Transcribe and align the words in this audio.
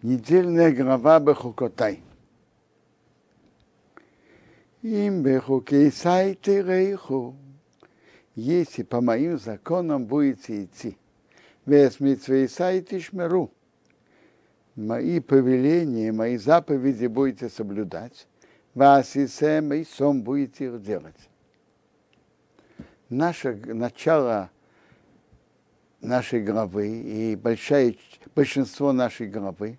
Недельная 0.00 0.70
глава 0.70 1.18
Бехукотай. 1.18 2.00
Им 4.82 5.24
Бехукей 5.24 5.90
сайты 5.90 6.62
рейху. 6.62 7.34
Если 8.36 8.84
по 8.84 9.00
моим 9.00 9.40
законам 9.40 10.06
будете 10.06 10.62
идти, 10.62 10.96
митцвей 11.66 12.48
сайты 12.48 13.00
шмеру. 13.00 13.50
Мои 14.76 15.18
повеления, 15.18 16.12
мои 16.12 16.36
заповеди 16.36 17.06
будете 17.06 17.48
соблюдать. 17.48 18.28
Вас 18.74 19.16
и 19.16 19.26
сэм, 19.26 19.72
и 19.72 19.82
сом 19.82 20.22
будете 20.22 20.66
их 20.66 20.80
делать. 20.80 21.28
Наше 23.08 23.56
начало 23.56 24.48
нашей 26.00 26.40
главы 26.40 26.86
и 26.86 27.34
большое, 27.34 27.96
большинство 28.36 28.92
нашей 28.92 29.26
главы 29.26 29.76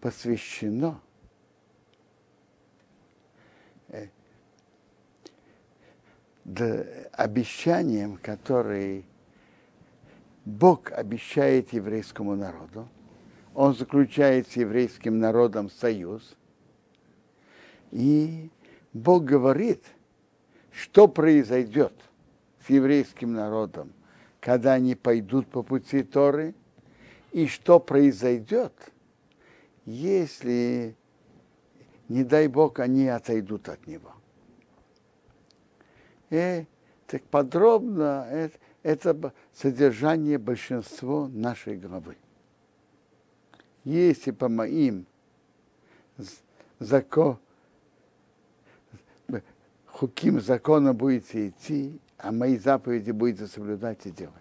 посвящено 0.00 1.00
обещаниям, 7.12 8.16
которые 8.16 9.04
Бог 10.44 10.90
обещает 10.92 11.72
еврейскому 11.72 12.34
народу. 12.34 12.88
Он 13.54 13.74
заключает 13.74 14.48
с 14.48 14.56
еврейским 14.56 15.18
народом 15.18 15.70
союз. 15.70 16.36
И 17.90 18.50
Бог 18.92 19.24
говорит, 19.24 19.84
что 20.72 21.08
произойдет 21.08 21.92
с 22.66 22.70
еврейским 22.70 23.32
народом, 23.32 23.92
когда 24.40 24.74
они 24.74 24.94
пойдут 24.94 25.46
по 25.48 25.62
пути 25.62 26.02
Торы, 26.02 26.54
и 27.32 27.46
что 27.46 27.78
произойдет, 27.78 28.72
если, 29.90 30.96
не 32.08 32.24
дай 32.24 32.46
Бог, 32.46 32.78
они 32.78 33.08
отойдут 33.08 33.68
от 33.68 33.86
него. 33.86 34.14
И 36.30 36.64
так 37.06 37.22
подробно 37.24 38.26
это, 38.30 38.58
это 38.82 39.34
содержание 39.52 40.38
большинства 40.38 41.26
нашей 41.28 41.76
главы. 41.76 42.16
Если 43.82 44.30
по 44.30 44.48
моим 44.48 45.06
закон, 46.78 47.38
хуким 49.86 50.40
закона 50.40 50.94
будете 50.94 51.48
идти, 51.48 51.98
а 52.16 52.30
мои 52.30 52.56
заповеди 52.58 53.10
будете 53.10 53.46
соблюдать 53.46 54.06
и 54.06 54.10
делать. 54.10 54.39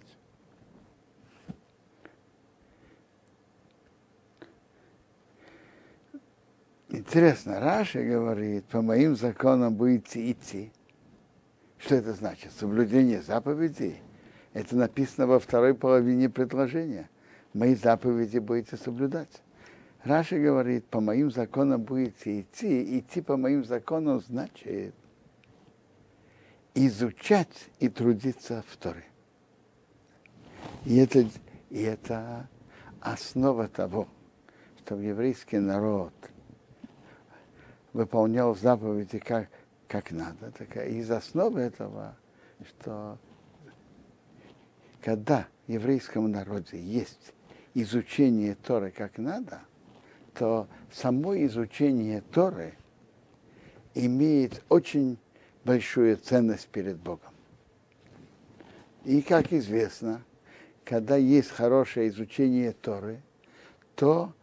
Интересно, 6.91 7.59
Раша 7.59 8.03
говорит, 8.03 8.65
по 8.65 8.81
моим 8.81 9.15
законам 9.15 9.75
будете 9.75 10.31
идти. 10.31 10.71
Что 11.77 11.95
это 11.95 12.13
значит? 12.13 12.51
Соблюдение 12.51 13.21
заповедей. 13.21 13.97
Это 14.53 14.75
написано 14.75 15.27
во 15.27 15.39
второй 15.39 15.75
половине 15.75 16.29
предложения. 16.29 17.07
Мои 17.53 17.75
заповеди 17.75 18.39
будете 18.39 18.75
соблюдать. 18.75 19.43
Раша 20.03 20.39
говорит, 20.39 20.85
по 20.85 20.99
моим 20.99 21.29
законам 21.29 21.83
будете 21.83 22.41
идти. 22.41 22.99
Идти 22.99 23.21
по 23.21 23.37
моим 23.37 23.63
законам 23.63 24.19
значит 24.19 24.95
изучать 26.73 27.69
и 27.79 27.87
трудиться 27.87 28.63
в 28.67 28.77
Торе. 28.77 29.05
И 30.85 30.97
это, 30.97 31.29
и 31.69 31.81
это 31.83 32.49
основа 32.99 33.67
того, 33.67 34.07
чтобы 34.83 35.03
еврейский 35.03 35.59
народ– 35.59 36.13
выполнял 37.93 38.55
заповеди 38.55 39.19
как, 39.19 39.49
как 39.87 40.11
надо. 40.11 40.51
Так, 40.51 40.77
из 40.87 41.09
основы 41.11 41.61
этого, 41.61 42.15
что 42.67 43.17
когда 45.01 45.47
в 45.67 45.71
еврейском 45.71 46.29
народе 46.29 46.79
есть 46.81 47.33
изучение 47.73 48.55
Торы 48.55 48.91
как 48.91 49.17
надо, 49.17 49.61
то 50.33 50.67
само 50.91 51.35
изучение 51.37 52.21
Торы 52.21 52.75
имеет 53.93 54.63
очень 54.69 55.17
большую 55.63 56.17
ценность 56.17 56.67
перед 56.67 56.97
Богом. 56.97 57.33
И, 59.05 59.21
как 59.21 59.53
известно, 59.53 60.23
когда 60.83 61.15
есть 61.15 61.49
хорошее 61.49 62.09
изучение 62.09 62.73
Торы, 62.73 63.21
то 63.95 64.33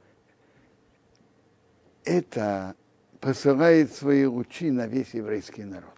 это 2.05 2.75
посылает 3.21 3.93
свои 3.93 4.25
лучи 4.25 4.71
на 4.71 4.87
весь 4.87 5.15
еврейский 5.15 5.65
народ. 5.65 5.91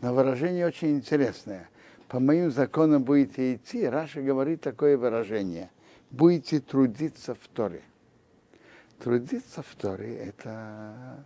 Но 0.00 0.14
выражение 0.14 0.66
очень 0.66 0.96
интересное. 0.96 1.68
По 2.08 2.20
моим 2.20 2.50
законам 2.50 3.02
будете 3.02 3.54
идти, 3.54 3.86
Раша 3.86 4.22
говорит 4.22 4.60
такое 4.60 4.96
выражение. 4.96 5.70
Будете 6.10 6.60
трудиться 6.60 7.34
в 7.34 7.48
Торе. 7.48 7.82
Трудиться 8.98 9.62
в 9.62 9.74
Торе– 9.74 10.16
это 10.18 11.24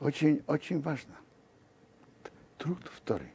очень, 0.00 0.42
очень 0.46 0.80
важно. 0.80 1.14
Труд 2.56 2.90
в 2.94 3.00
Торе. 3.00 3.32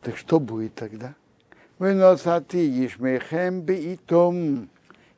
Так 0.00 0.16
что 0.16 0.40
будет 0.40 0.74
тогда? 0.74 1.14
Выносати 1.78 2.86
ишмехем 2.86 3.60
би 3.60 3.92
и 3.92 3.96
том. 3.96 4.68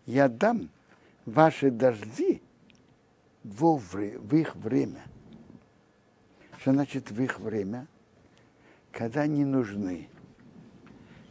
Я 0.05 0.29
дам 0.29 0.69
ваши 1.31 1.71
дожди 1.71 2.43
в, 3.45 3.79
в 3.79 4.35
их 4.37 4.55
время. 4.57 5.03
Что 6.59 6.73
значит 6.73 7.11
в 7.11 7.23
их 7.23 7.41
время? 7.41 7.87
Когда 8.93 9.27
не 9.27 9.45
нужны. 9.45 10.09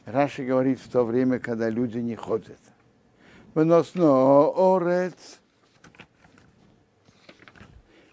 Раши 0.05 0.43
говорит 0.43 0.79
в 0.79 0.89
то 0.89 1.03
время, 1.03 1.39
когда 1.39 1.69
люди 1.69 1.99
не 1.99 2.15
ходят. 2.15 2.59
Выносно 3.53 4.47
орец 4.55 5.39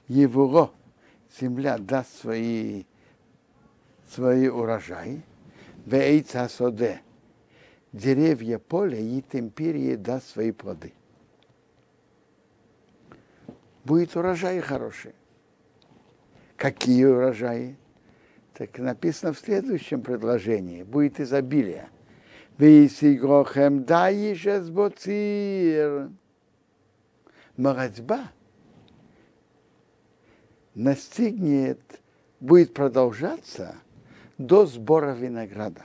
его 0.09 0.73
земля 1.41 1.79
даст 1.79 2.21
свои, 2.21 2.85
свои 4.11 4.49
урожаи, 4.49 5.23
вейца 5.87 6.49
соде, 6.49 7.01
деревья 7.93 8.59
поля 8.59 8.99
и 8.99 9.23
темперии 9.23 9.95
даст 9.95 10.29
свои 10.29 10.53
плоды 10.53 10.93
будет 13.87 14.17
урожай 14.17 14.61
хороший. 14.61 15.15
Какие 16.57 17.05
урожаи? 17.05 17.77
Так 18.53 18.79
написано 18.79 19.33
в 19.33 19.39
следующем 19.39 20.03
предложении. 20.03 20.83
Будет 20.83 21.21
изобилие. 21.21 21.89
Висигохем 22.59 23.85
даишес 23.85 24.71
боцир. 24.71 26.11
Марадьба 27.57 28.33
настигнет, 30.75 31.81
будет 32.41 32.75
продолжаться 32.75 33.77
до 34.37 34.67
сбора 34.67 35.13
винограда. 35.13 35.85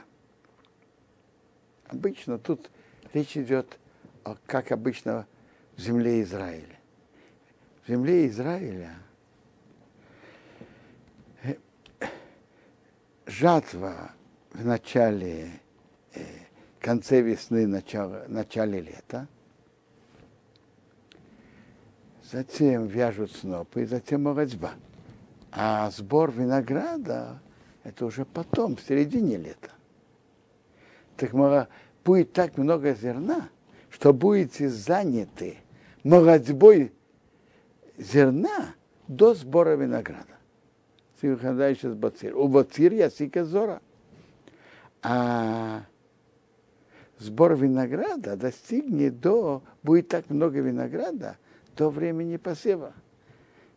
Обычно 1.86 2.38
тут 2.38 2.70
речь 3.14 3.36
идет, 3.36 3.78
как 4.46 4.72
обычно 4.72 5.26
в 5.76 5.80
земле 5.80 6.20
Израиля 6.22 6.81
в 7.84 7.88
земле 7.88 8.26
Израиля 8.28 8.96
жатва 13.26 14.12
в 14.52 14.64
начале, 14.64 15.50
э, 16.14 16.20
конце 16.80 17.22
весны, 17.22 17.66
начало, 17.66 18.24
начале 18.28 18.80
лета, 18.80 19.26
затем 22.30 22.86
вяжут 22.86 23.32
снопы, 23.32 23.82
и 23.82 23.86
затем 23.86 24.24
молодьба. 24.24 24.72
А 25.50 25.90
сбор 25.90 26.30
винограда– 26.30 27.40
это 27.84 28.06
уже 28.06 28.24
потом, 28.24 28.76
в 28.76 28.80
середине 28.80 29.36
лета. 29.36 29.70
Так 31.16 31.32
будет 32.04 32.32
так 32.32 32.56
много 32.56 32.94
зерна, 32.94 33.48
что 33.90 34.12
будете 34.12 34.68
заняты 34.68 35.58
молодьбой 36.04 36.92
зерна 37.98 38.74
до 39.08 39.34
сбора 39.34 39.76
винограда. 39.76 40.38
сейчас 41.20 41.94
бацир. 41.94 42.36
У 42.36 42.48
бацир 42.48 42.92
ясика 42.92 43.44
зора. 43.44 43.80
А 45.02 45.82
сбор 47.18 47.54
винограда 47.56 48.36
достигнет 48.36 49.20
до, 49.20 49.62
будет 49.82 50.08
так 50.08 50.30
много 50.30 50.60
винограда, 50.60 51.36
до 51.76 51.90
времени 51.90 52.36
посева. 52.36 52.92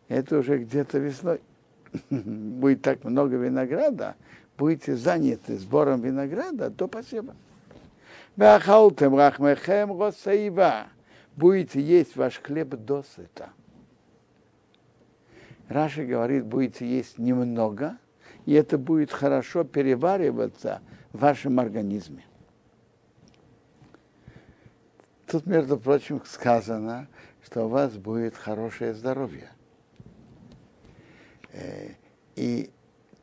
Это 0.08 0.38
уже 0.38 0.58
где-то 0.58 0.98
весной. 0.98 1.40
будет 2.10 2.82
так 2.82 3.04
много 3.04 3.36
винограда, 3.36 4.16
будете 4.56 4.96
заняты 4.96 5.56
сбором 5.56 6.00
винограда 6.00 6.70
до 6.70 6.88
посева. 6.88 7.34
Будете 11.36 11.80
есть 11.80 12.16
ваш 12.16 12.40
хлеб 12.40 12.68
досыта. 12.76 13.50
Раша 15.68 16.04
говорит, 16.04 16.44
будете 16.44 16.86
есть 16.86 17.18
немного, 17.18 17.98
и 18.44 18.52
это 18.52 18.78
будет 18.78 19.10
хорошо 19.10 19.64
перевариваться 19.64 20.80
в 21.12 21.20
вашем 21.20 21.58
организме. 21.58 22.24
Тут, 25.26 25.46
между 25.46 25.76
прочим, 25.76 26.22
сказано, 26.24 27.08
что 27.44 27.66
у 27.66 27.68
вас 27.68 27.94
будет 27.96 28.36
хорошее 28.36 28.94
здоровье. 28.94 29.50
Э, 31.52 31.90
и 32.36 32.70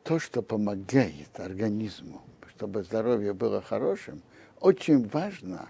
то, 0.04 0.20
что 0.20 0.42
помогает 0.42 1.40
организму, 1.40 2.22
чтобы 2.50 2.84
здоровье 2.84 3.34
было 3.34 3.62
хорошим, 3.62 4.22
очень 4.60 5.08
важно, 5.08 5.70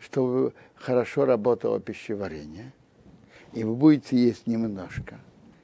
чтобы 0.00 0.52
хорошо 0.74 1.26
работало 1.26 1.78
пищеварение, 1.78 2.72
и 3.52 3.62
вы 3.62 3.76
будете 3.76 4.16
есть 4.16 4.48
немножко, 4.48 5.20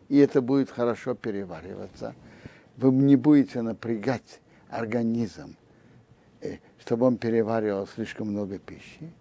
и 0.08 0.18
это 0.18 0.40
будет 0.40 0.70
хорошо 0.70 1.14
перевариваться. 1.14 2.14
Вы 2.76 2.92
не 2.92 3.16
будете 3.16 3.62
напрягать 3.62 4.40
организм, 4.68 5.56
э, 6.40 6.58
чтобы 6.78 7.06
он 7.06 7.18
переваривал 7.18 7.86
слишком 7.86 8.28
много 8.28 8.58
пищи. 8.58 9.12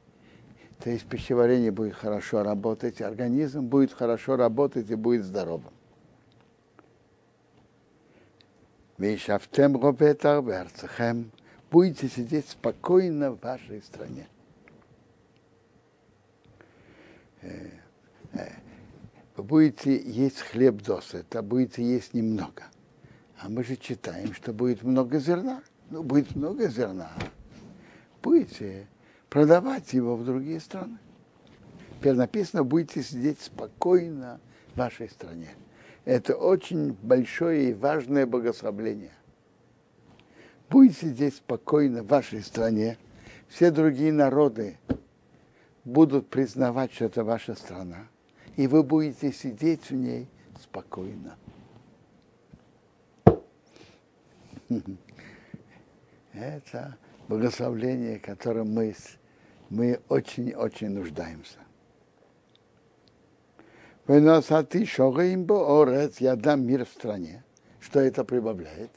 То 0.79 0.89
есть 0.91 1.07
пищеварение 1.07 1.71
будет 1.71 1.95
хорошо 1.95 2.43
работать, 2.43 3.01
организм 3.01 3.65
будет 3.65 3.91
хорошо 3.91 4.35
работать 4.35 4.89
и 4.89 4.95
будет 4.95 5.25
здоровым. 5.25 5.73
Вейшафтем 8.97 9.79
робетар 9.81 10.43
верцехем. 10.43 11.31
Будете 11.69 12.07
сидеть 12.07 12.47
спокойно 12.49 13.31
в 13.31 13.41
вашей 13.41 13.81
стране. 13.81 14.27
Будете 19.37 19.95
есть 19.95 20.39
хлеб 20.39 20.81
досыта, 20.81 21.43
будете 21.43 21.83
есть 21.83 22.15
немного. 22.15 22.63
А 23.39 23.49
мы 23.49 23.63
же 23.63 23.75
читаем, 23.75 24.33
что 24.33 24.51
будет 24.51 24.81
много 24.81 25.19
зерна. 25.19 25.61
Ну, 25.91 26.01
будет 26.01 26.35
много 26.35 26.67
зерна. 26.67 27.11
Будете 28.23 28.87
продавать 29.29 29.93
его 29.93 30.15
в 30.15 30.25
другие 30.25 30.59
страны. 30.59 30.97
Теперь 31.99 32.15
написано, 32.15 32.63
будете 32.63 33.03
сидеть 33.03 33.39
спокойно 33.39 34.39
в 34.73 34.79
вашей 34.79 35.07
стране. 35.07 35.49
Это 36.03 36.35
очень 36.35 36.93
большое 36.93 37.69
и 37.69 37.73
важное 37.73 38.25
богословление. 38.25 39.13
Будете 40.69 41.09
здесь 41.09 41.37
спокойно 41.37 42.01
в 42.01 42.07
вашей 42.07 42.41
стране. 42.41 42.97
Все 43.47 43.69
другие 43.69 44.11
народы 44.11 44.77
будут 45.85 46.27
признавать, 46.27 46.91
что 46.91 47.05
это 47.05 47.23
ваша 47.23 47.53
страна. 47.53 48.07
И 48.57 48.67
вы 48.67 48.83
будете 48.83 49.31
сидеть 49.31 49.89
в 49.89 49.95
ней 49.95 50.27
спокойно. 50.61 51.37
Это 56.33 56.97
благословление, 57.27 58.19
которым 58.19 58.73
мы, 58.73 58.95
мы 59.69 60.01
очень-очень 60.09 60.89
нуждаемся. 60.89 61.59
Выносати 64.07 64.85
шогаим 64.85 65.45
орец, 65.51 66.17
я 66.19 66.35
дам 66.35 66.65
мир 66.65 66.85
в 66.85 66.89
стране. 66.89 67.43
Что 67.79 67.99
это 67.99 68.23
прибавляет? 68.23 68.91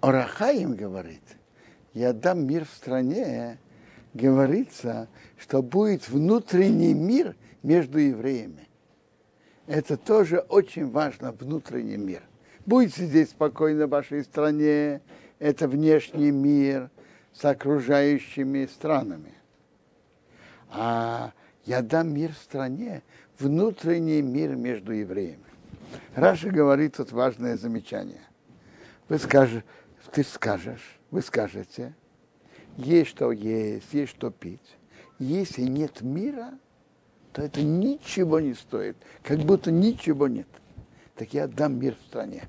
Орахаим 0.00 0.74
говорит, 0.74 1.22
я 1.92 2.12
дам 2.12 2.46
мир 2.46 2.64
в 2.64 2.70
стране, 2.70 3.58
говорится, 4.16 5.08
что 5.38 5.62
будет 5.62 6.08
внутренний 6.08 6.94
мир 6.94 7.36
между 7.62 7.98
евреями. 7.98 8.68
Это 9.66 9.96
тоже 9.96 10.38
очень 10.38 10.90
важно, 10.90 11.32
внутренний 11.32 11.96
мир. 11.96 12.22
Будете 12.64 13.04
здесь 13.06 13.30
спокойно 13.30 13.86
в 13.86 13.90
вашей 13.90 14.24
стране, 14.24 15.00
это 15.38 15.68
внешний 15.68 16.30
мир 16.30 16.90
с 17.32 17.44
окружающими 17.44 18.66
странами. 18.66 19.34
А 20.70 21.32
я 21.64 21.82
дам 21.82 22.12
мир 22.12 22.32
стране, 22.32 23.02
внутренний 23.38 24.22
мир 24.22 24.56
между 24.56 24.92
евреями. 24.92 25.44
Раша 26.14 26.50
говорит 26.50 26.96
тут 26.96 27.12
важное 27.12 27.56
замечание. 27.56 28.22
Вы 29.08 29.18
скажешь, 29.18 29.62
ты 30.12 30.24
скажешь, 30.24 30.98
вы 31.10 31.22
скажете, 31.22 31.94
есть 32.76 33.10
что 33.10 33.32
есть, 33.32 33.92
есть 33.92 34.12
что 34.12 34.30
пить. 34.30 34.76
Если 35.18 35.62
нет 35.62 36.02
мира, 36.02 36.52
то 37.32 37.42
это 37.42 37.62
ничего 37.62 38.40
не 38.40 38.54
стоит, 38.54 38.96
как 39.22 39.38
будто 39.40 39.70
ничего 39.70 40.28
нет. 40.28 40.48
Так 41.14 41.32
я 41.32 41.46
дам 41.46 41.78
мир 41.78 41.96
в 42.00 42.06
стране. 42.06 42.48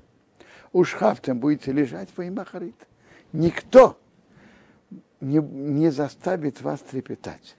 Уж 0.72 0.92
хафтем 0.92 1.38
будете 1.38 1.72
лежать 1.72 2.08
во 2.16 2.24
имя 2.24 2.44
Харит. 2.44 2.76
Никто 3.32 3.98
не, 5.20 5.38
не 5.38 5.90
заставит 5.90 6.60
вас 6.60 6.80
трепетать. 6.80 7.56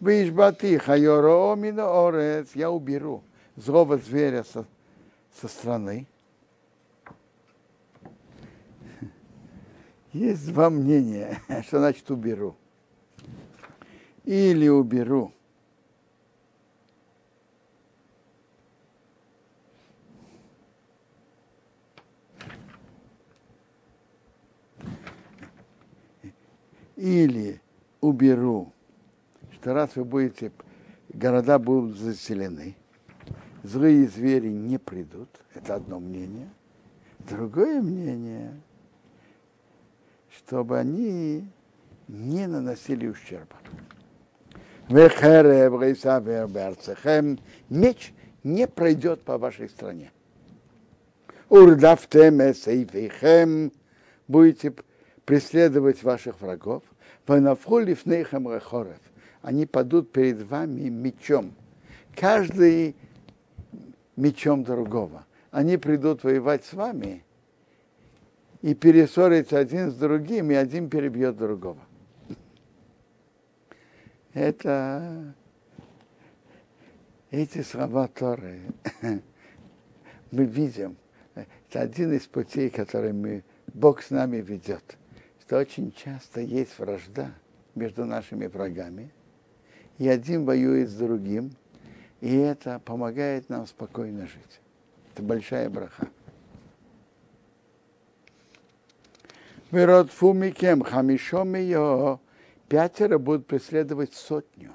Вишбати 0.00 0.78
хайоро 0.78 1.54
мина 1.56 2.06
орец, 2.06 2.50
я 2.54 2.70
уберу 2.70 3.22
злого 3.56 3.98
зверя 3.98 4.44
со, 4.44 4.64
со 5.40 5.48
страны. 5.48 6.06
Есть 10.18 10.52
два 10.52 10.68
мнения, 10.68 11.40
что 11.66 11.78
значит 11.78 12.10
уберу. 12.10 12.56
Или 14.24 14.68
уберу. 14.68 15.32
Или 26.96 27.60
уберу 28.00 28.72
что 29.60 29.74
раз 29.74 29.96
вы 29.96 30.04
будете, 30.04 30.52
города 31.12 31.58
будут 31.58 31.98
заселены, 31.98 32.76
злые 33.62 34.08
звери 34.08 34.48
не 34.48 34.78
придут, 34.78 35.28
это 35.54 35.74
одно 35.74 36.00
мнение. 36.00 36.48
Другое 37.28 37.82
мнение, 37.82 38.60
чтобы 40.48 40.78
они 40.78 41.46
не 42.08 42.46
наносили 42.46 43.06
ущерба. 43.06 43.56
Меч 47.68 48.14
не 48.42 48.66
пройдет 48.66 49.22
по 49.24 49.36
вашей 49.36 49.68
стране. 49.68 50.10
Урдафтем 51.50 52.54
сейфихем 52.54 53.72
будете 54.26 54.72
преследовать 55.26 56.02
ваших 56.02 56.40
врагов. 56.40 56.82
Ванафолив 57.26 58.06
нейхам 58.06 58.50
рехорев 58.50 59.00
они 59.42 59.66
падут 59.66 60.12
перед 60.12 60.40
вами 60.48 60.88
мечом. 60.88 61.52
Каждый 62.16 62.96
мечом 64.16 64.64
другого. 64.64 65.26
Они 65.50 65.76
придут 65.76 66.24
воевать 66.24 66.64
с 66.64 66.72
вами 66.72 67.22
и 68.62 68.74
перессориться 68.74 69.58
один 69.58 69.90
с 69.90 69.94
другим, 69.94 70.50
и 70.50 70.54
один 70.54 70.88
перебьет 70.88 71.36
другого. 71.36 71.78
Это 74.34 75.34
эти 77.30 77.62
слова 77.62 78.08
Торы 78.08 78.60
мы 80.30 80.44
видим. 80.44 80.96
Это 81.34 81.80
один 81.80 82.12
из 82.12 82.26
путей, 82.26 82.70
который 82.70 83.42
Бог 83.72 84.02
с 84.02 84.10
нами 84.10 84.38
ведет. 84.38 84.96
Что 85.40 85.58
очень 85.58 85.92
часто 85.92 86.40
есть 86.40 86.78
вражда 86.78 87.32
между 87.74 88.04
нашими 88.04 88.46
врагами– 88.46 89.12
и 89.98 90.08
один 90.08 90.44
воюет 90.44 90.88
с 90.88 90.94
другим, 90.94 91.50
и 92.20 92.34
это 92.36 92.80
помогает 92.84 93.48
нам 93.48 93.66
спокойно 93.66 94.22
жить. 94.22 94.60
Это 95.12 95.22
большая 95.22 95.68
браха. 95.68 96.08
Вирот 99.70 100.10
фумикем 100.10 100.82
хамишом 100.82 101.54
ее 101.54 102.20
пятеро 102.68 103.18
будут 103.18 103.46
преследовать 103.46 104.14
сотню. 104.14 104.72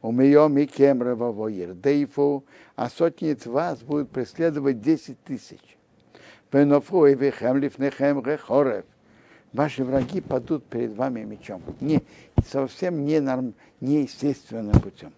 У 0.00 0.12
мио 0.12 0.48
микем 0.48 1.02
ревавоир 1.02 1.74
дейфу, 1.74 2.44
а 2.74 2.88
сотни 2.88 3.32
из 3.32 3.44
вас 3.46 3.82
будут 3.82 4.10
преследовать 4.10 4.80
десять 4.80 5.22
тысяч. 5.24 5.76
Пенофу 6.50 7.04
и 7.04 7.14
вихем 7.14 7.58
лифнехем 7.58 8.24
рехорев 8.24 8.86
ваши 9.52 9.84
враги 9.84 10.22
падут 10.22 10.64
перед 10.64 10.94
вами 10.94 11.24
мечом. 11.24 11.62
Не, 11.80 12.02
совсем 12.46 13.04
не 13.04 13.20
норм, 13.20 13.54
неестественным 13.80 14.80
путем. 14.80 15.12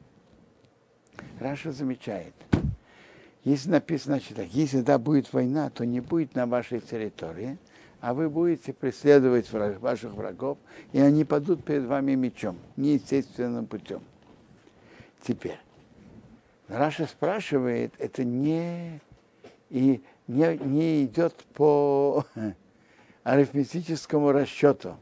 Раша 1.38 1.70
замечает, 1.70 2.34
если 3.44 3.70
написано 3.70 4.16
значит 4.16 4.36
так, 4.36 4.48
если 4.48 4.80
да 4.80 4.98
будет 4.98 5.32
война, 5.32 5.70
то 5.70 5.84
не 5.84 6.00
будет 6.00 6.34
на 6.34 6.46
вашей 6.46 6.80
территории, 6.80 7.58
а 8.00 8.14
вы 8.14 8.30
будете 8.30 8.72
преследовать 8.72 9.50
враг, 9.52 9.80
ваших 9.80 10.12
врагов, 10.12 10.58
и 10.92 11.00
они 11.00 11.24
падут 11.24 11.64
перед 11.64 11.84
вами 11.84 12.14
мечом, 12.14 12.58
неестественным 12.76 13.66
путем. 13.66 14.02
Теперь, 15.22 15.58
Раша 16.68 17.06
спрашивает, 17.06 17.92
это 17.98 18.24
не, 18.24 19.00
и 19.68 20.02
не, 20.28 20.58
не 20.58 21.04
идет 21.04 21.34
по 21.54 22.24
арифметическому 23.22 24.32
расчету. 24.32 24.96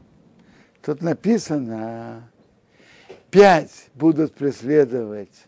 Тут 0.81 1.01
написано, 1.01 2.29
пять 3.31 3.89
будут 3.93 4.33
преследовать 4.33 5.45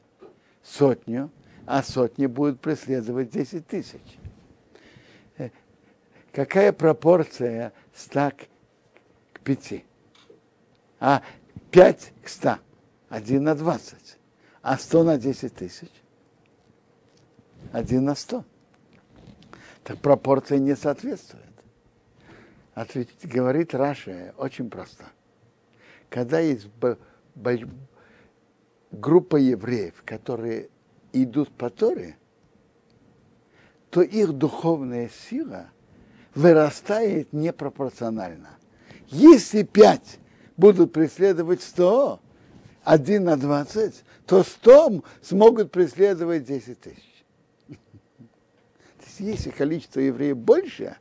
сотню, 0.64 1.30
а 1.66 1.84
сотни 1.84 2.28
будут 2.28 2.62
преследовать 2.62 3.30
десять 3.30 3.68
тысяч. 3.68 4.21
Какая 6.32 6.72
пропорция 6.72 7.74
ста 7.94 8.32
к 8.32 8.48
пяти? 9.42 9.86
А 11.00 11.24
пять 11.72 12.14
к 12.24 12.30
ста, 12.30 12.60
один 13.10 13.44
на 13.44 13.56
двадцать, 13.56 14.18
а 14.62 14.78
сто 14.78 15.04
на 15.04 15.18
десять 15.18 15.56
тысяч, 15.56 15.92
один 17.72 18.06
на 18.06 18.16
сто. 18.16 18.46
Так 19.84 19.98
пропорция 20.00 20.60
не 20.60 20.76
соответствует. 20.76 21.44
Ответить, 22.76 23.28
говорит 23.28 23.74
Раша 23.74 24.34
очень 24.38 24.70
просто. 24.70 25.06
Когда 26.10 26.40
есть 26.40 26.68
группа 28.92 29.36
евреев, 29.36 30.04
которые 30.06 30.70
идут 31.12 31.52
по 31.52 31.70
Торе, 31.70 32.16
то 33.90 34.02
их 34.02 34.32
духовная 34.32 35.10
сила 35.10 35.70
вырастает 36.36 37.34
непропорционально. 37.34 38.50
Если 39.08 39.64
пять 39.64 40.20
будут 40.58 40.94
преследовать 40.94 41.62
сто, 41.62 42.20
один 42.84 43.26
на 43.26 43.38
двадцать, 43.38 44.04
то 44.26 44.44
сто 44.44 45.04
смогут 45.22 45.72
преследовать 45.72 46.46
десять 46.46 46.80
тысяч. 46.80 47.26
Если 49.20 49.52
количество 49.52 50.00
евреев 50.00 50.38
больше, 50.38 50.96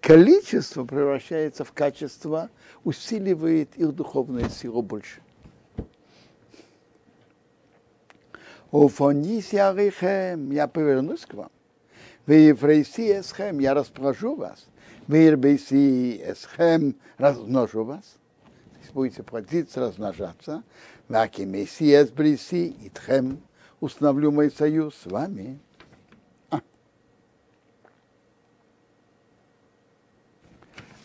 количество 0.00 0.84
превращается 0.84 1.64
в 1.64 1.72
качество, 1.72 2.50
усиливает 2.84 3.74
их 3.76 3.94
духовную 3.94 4.48
силу 4.50 4.82
больше. 4.82 5.20
Уфонись 8.70 9.54
ярихем, 9.54 10.50
я 10.50 10.68
повернусь 10.68 11.24
к 11.24 11.32
вам. 11.32 11.50
Вы 12.28 12.34
еврейси 12.34 13.20
эсхем, 13.20 13.58
я 13.58 13.72
расположу 13.72 14.34
вас. 14.34 14.66
Вы 15.06 15.16
ербейси 15.16 16.20
эсхем, 16.30 16.94
размножу 17.16 17.84
вас. 17.84 18.18
Будете 18.92 19.22
платиться, 19.22 19.80
размножаться. 19.80 20.62
Ваки 21.08 21.46
месси 21.46 21.94
эсбриси, 21.94 22.76
итхем, 22.82 23.40
установлю 23.80 24.30
мой 24.30 24.50
союз 24.50 24.94
с 24.94 25.06
вами. 25.06 25.58
А. 26.50 26.60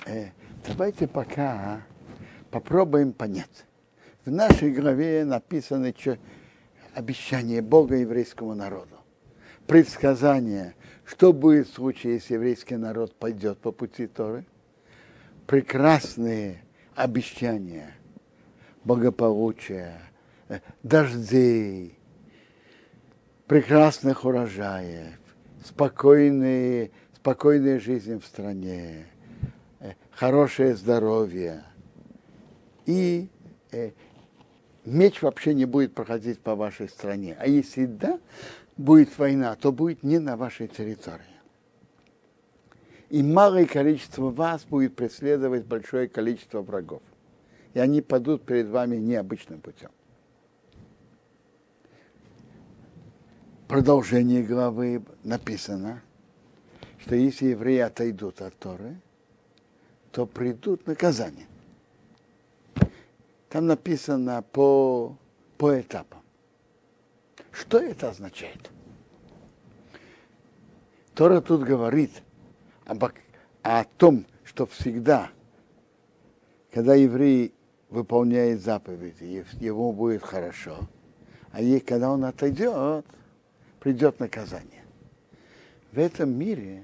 Э, 0.06 0.32
давайте 0.68 1.08
пока 1.08 1.84
попробуем 2.52 3.14
понять. 3.14 3.64
В 4.26 4.32
нашей 4.32 4.72
главе 4.72 5.24
написано, 5.24 5.94
обещание 6.94 7.62
Бога 7.62 7.96
еврейскому 7.96 8.56
народу. 8.56 8.98
Предсказание, 9.68 10.76
что 11.06 11.34
будет 11.34 11.68
в 11.68 11.74
случае, 11.74 12.16
если 12.16 12.36
еврейский 12.36 12.76
народ 12.76 13.16
пойдет 13.16 13.58
по 13.60 13.72
пути 13.72 14.08
Торы. 14.08 14.46
Прекрасные 15.46 16.64
обещания 16.96 17.96
благополучия, 18.84 20.00
э, 20.50 20.60
дождей, 20.84 21.98
прекрасных 23.48 24.26
урожаев, 24.26 25.20
спокойные, 25.64 26.92
спокойная 27.16 27.80
жизнь 27.80 28.20
в 28.20 28.26
стране, 28.26 29.08
э, 29.80 29.94
хорошее 30.12 30.76
здоровье 30.76 31.64
и 32.86 33.30
э, 33.72 33.92
меч 34.86 35.22
вообще 35.22 35.54
не 35.54 35.66
будет 35.66 35.94
проходить 35.94 36.40
по 36.40 36.56
вашей 36.56 36.90
стране. 36.90 37.36
А 37.40 37.48
если 37.48 37.86
да, 37.86 38.20
будет 38.78 39.18
война, 39.18 39.56
то 39.56 39.72
будет 39.72 40.04
не 40.04 40.20
на 40.20 40.38
вашей 40.38 40.68
территории. 40.68 41.22
И 43.10 43.22
малое 43.22 43.66
количество 43.66 44.32
вас 44.32 44.64
будет 44.66 44.96
преследовать 44.96 45.66
большое 45.66 46.08
количество 46.08 46.62
врагов. 46.62 47.04
И 47.76 47.80
они 47.80 48.02
падут 48.02 48.44
перед 48.44 48.68
вами 48.68 48.98
необычным 48.98 49.62
путем. 49.62 49.92
Продолжение 53.68 54.44
главы 54.44 55.04
написано, 55.24 56.02
что 57.02 57.16
если 57.16 57.48
евреи 57.48 57.80
отойдут 57.80 58.42
от 58.42 58.58
Торы, 58.58 58.96
то 60.12 60.26
придут 60.26 60.88
наказания. 60.88 61.48
Там 63.50 63.68
написано 63.68 64.42
по, 64.42 65.16
по 65.58 65.80
этапам. 65.80 66.23
Что 67.54 67.78
это 67.78 68.10
означает? 68.10 68.72
Тора 71.14 71.40
тут 71.40 71.62
говорит 71.62 72.12
об, 72.86 73.06
о 73.62 73.84
том, 73.98 74.26
что 74.44 74.66
всегда, 74.66 75.30
когда 76.72 76.96
еврей 76.96 77.54
выполняет 77.90 78.62
заповеди, 78.62 79.46
ему 79.60 79.94
будет 79.94 80.24
хорошо, 80.24 80.78
а 81.52 81.62
и 81.62 81.80
когда 81.80 82.10
он 82.12 82.26
отойдет, 82.26 83.06
придет 83.80 84.20
наказание. 84.20 84.84
В 85.92 86.00
этом 86.00 86.32
мире 86.32 86.84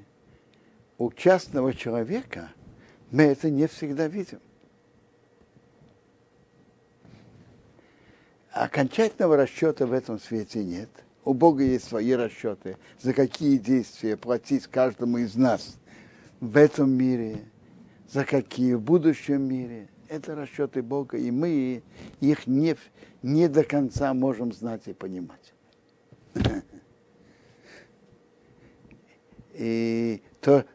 у 0.99 1.11
частного 1.11 1.73
человека 1.73 2.51
мы 3.09 3.23
это 3.23 3.49
не 3.49 3.67
всегда 3.67 4.07
видим. 4.07 4.39
Окончательного 8.59 9.37
расчета 9.37 9.85
в 9.85 9.93
этом 9.93 10.19
свете 10.19 10.63
нет. 10.63 10.89
У 11.23 11.33
Бога 11.33 11.63
есть 11.63 11.87
свои 11.87 12.11
расчеты, 12.11 12.77
за 12.99 13.13
какие 13.13 13.57
действия 13.57 14.17
платить 14.17 14.67
каждому 14.67 15.19
из 15.19 15.35
нас 15.35 15.77
в 16.41 16.57
этом 16.57 16.91
мире, 16.91 17.45
за 18.09 18.25
какие 18.25 18.73
в 18.73 18.81
будущем 18.81 19.43
мире. 19.43 19.87
Это 20.09 20.35
расчеты 20.35 20.81
Бога, 20.81 21.17
и 21.17 21.31
мы 21.31 21.83
их 22.19 22.47
не, 22.47 22.75
не 23.21 23.47
до 23.47 23.63
конца 23.63 24.13
можем 24.13 24.51
знать 24.51 24.81
и 24.87 24.93
понимать. 24.93 25.53
И 29.53 30.21
то, 30.41 30.65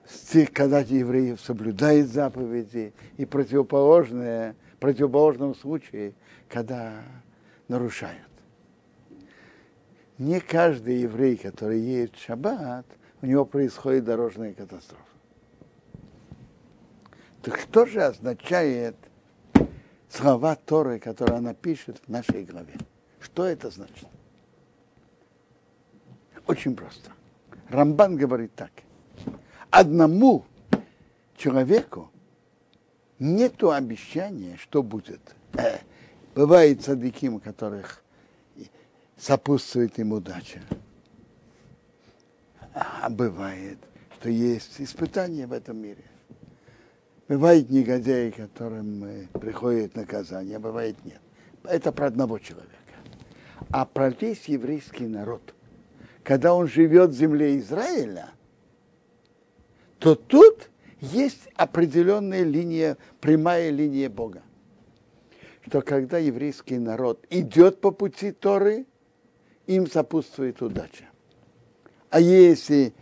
когда 0.52 0.80
евреи 0.80 1.36
соблюдают 1.42 2.08
заповеди, 2.08 2.92
и 3.16 3.24
противоположное, 3.24 4.54
в 4.74 4.78
противоположном 4.78 5.54
случае, 5.54 6.14
когда 6.48 7.02
нарушают. 7.68 8.28
Не 10.18 10.40
каждый 10.40 11.00
еврей, 11.00 11.36
который 11.36 11.80
едет 11.80 12.16
в 12.16 12.22
шаббат, 12.22 12.86
у 13.20 13.26
него 13.26 13.44
происходит 13.44 14.04
дорожная 14.04 14.54
катастрофа. 14.54 15.02
Так 17.42 17.58
что 17.58 17.84
же 17.84 18.02
означает 18.02 18.96
слова 20.08 20.54
Торы, 20.56 20.98
которые 20.98 21.38
она 21.38 21.52
пишет 21.52 22.00
в 22.06 22.08
нашей 22.08 22.44
главе? 22.44 22.74
Что 23.20 23.44
это 23.44 23.70
значит? 23.70 24.06
Очень 26.46 26.76
просто. 26.76 27.10
Рамбан 27.68 28.16
говорит 28.16 28.54
так. 28.54 28.70
Одному 29.70 30.44
человеку 31.36 32.10
нету 33.18 33.72
обещания, 33.72 34.56
что 34.56 34.82
будет. 34.82 35.34
Э, 36.34 36.40
Бывает 36.40 36.82
садыки, 36.82 37.28
у 37.28 37.38
которых 37.38 38.02
сопутствует 39.16 39.98
им 39.98 40.12
удача. 40.12 40.60
А 42.74 43.08
бывает, 43.08 43.78
что 44.18 44.28
есть 44.28 44.80
испытания 44.80 45.46
в 45.46 45.52
этом 45.52 45.78
мире. 45.78 46.04
Бывают 47.28 47.70
негодяи, 47.70 48.30
которым 48.30 49.28
приходит 49.34 49.94
наказание, 49.94 50.56
а 50.56 50.60
бывает 50.60 51.02
нет. 51.04 51.20
Это 51.62 51.92
про 51.92 52.06
одного 52.06 52.38
человека. 52.38 52.70
А 53.70 53.86
про 53.86 54.10
весь 54.10 54.44
еврейский 54.46 55.06
народ, 55.06 55.54
когда 56.22 56.52
он 56.52 56.66
живет 56.66 57.10
в 57.10 57.14
земле 57.14 57.58
Израиля, 57.58 58.30
то 59.98 60.16
тут 60.16 60.68
есть 61.00 61.48
определенная 61.54 62.42
линия, 62.42 62.98
прямая 63.20 63.70
линия 63.70 64.10
Бога 64.10 64.42
что 65.66 65.80
когда 65.80 66.18
еврейский 66.18 66.78
народ 66.78 67.24
идет 67.30 67.80
по 67.80 67.90
пути 67.90 68.32
Торы, 68.32 68.86
им 69.66 69.86
сопутствует 69.90 70.60
удача. 70.60 71.04
А 72.10 72.20
если 72.20 72.92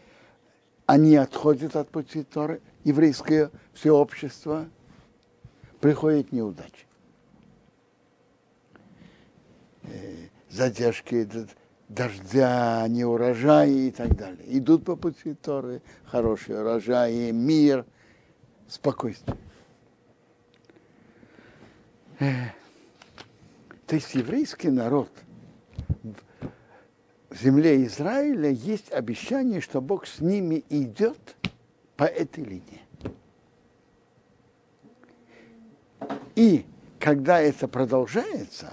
они 0.86 1.16
отходят 1.16 1.74
от 1.74 1.88
пути 1.88 2.22
Торы, 2.22 2.60
еврейское 2.84 3.50
все 3.74 3.90
общество, 3.90 4.68
приходит 5.80 6.30
неудача. 6.32 6.86
Э, 9.82 10.28
задержки 10.48 11.28
дождя, 11.88 12.86
неурожаи 12.88 13.88
и 13.88 13.90
так 13.90 14.16
далее. 14.16 14.44
Идут 14.46 14.84
по 14.84 14.94
пути 14.94 15.34
Торы, 15.34 15.82
хорошие 16.04 16.60
урожаи, 16.60 17.32
мир, 17.32 17.84
спокойствие. 18.68 19.36
Э, 22.22 22.50
то 23.88 23.96
есть 23.96 24.14
еврейский 24.14 24.70
народ 24.70 25.10
в 27.30 27.42
земле 27.42 27.84
Израиля 27.86 28.50
есть 28.50 28.92
обещание, 28.92 29.60
что 29.60 29.80
Бог 29.80 30.06
с 30.06 30.20
ними 30.20 30.64
идет 30.68 31.18
по 31.96 32.04
этой 32.04 32.44
линии. 32.44 32.80
И 36.36 36.64
когда 37.00 37.40
это 37.40 37.66
продолжается, 37.66 38.72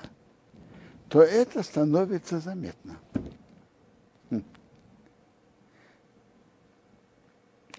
то 1.07 1.23
это 1.23 1.63
становится 1.63 2.39
заметно. 2.39 2.99
Хм. 4.29 4.43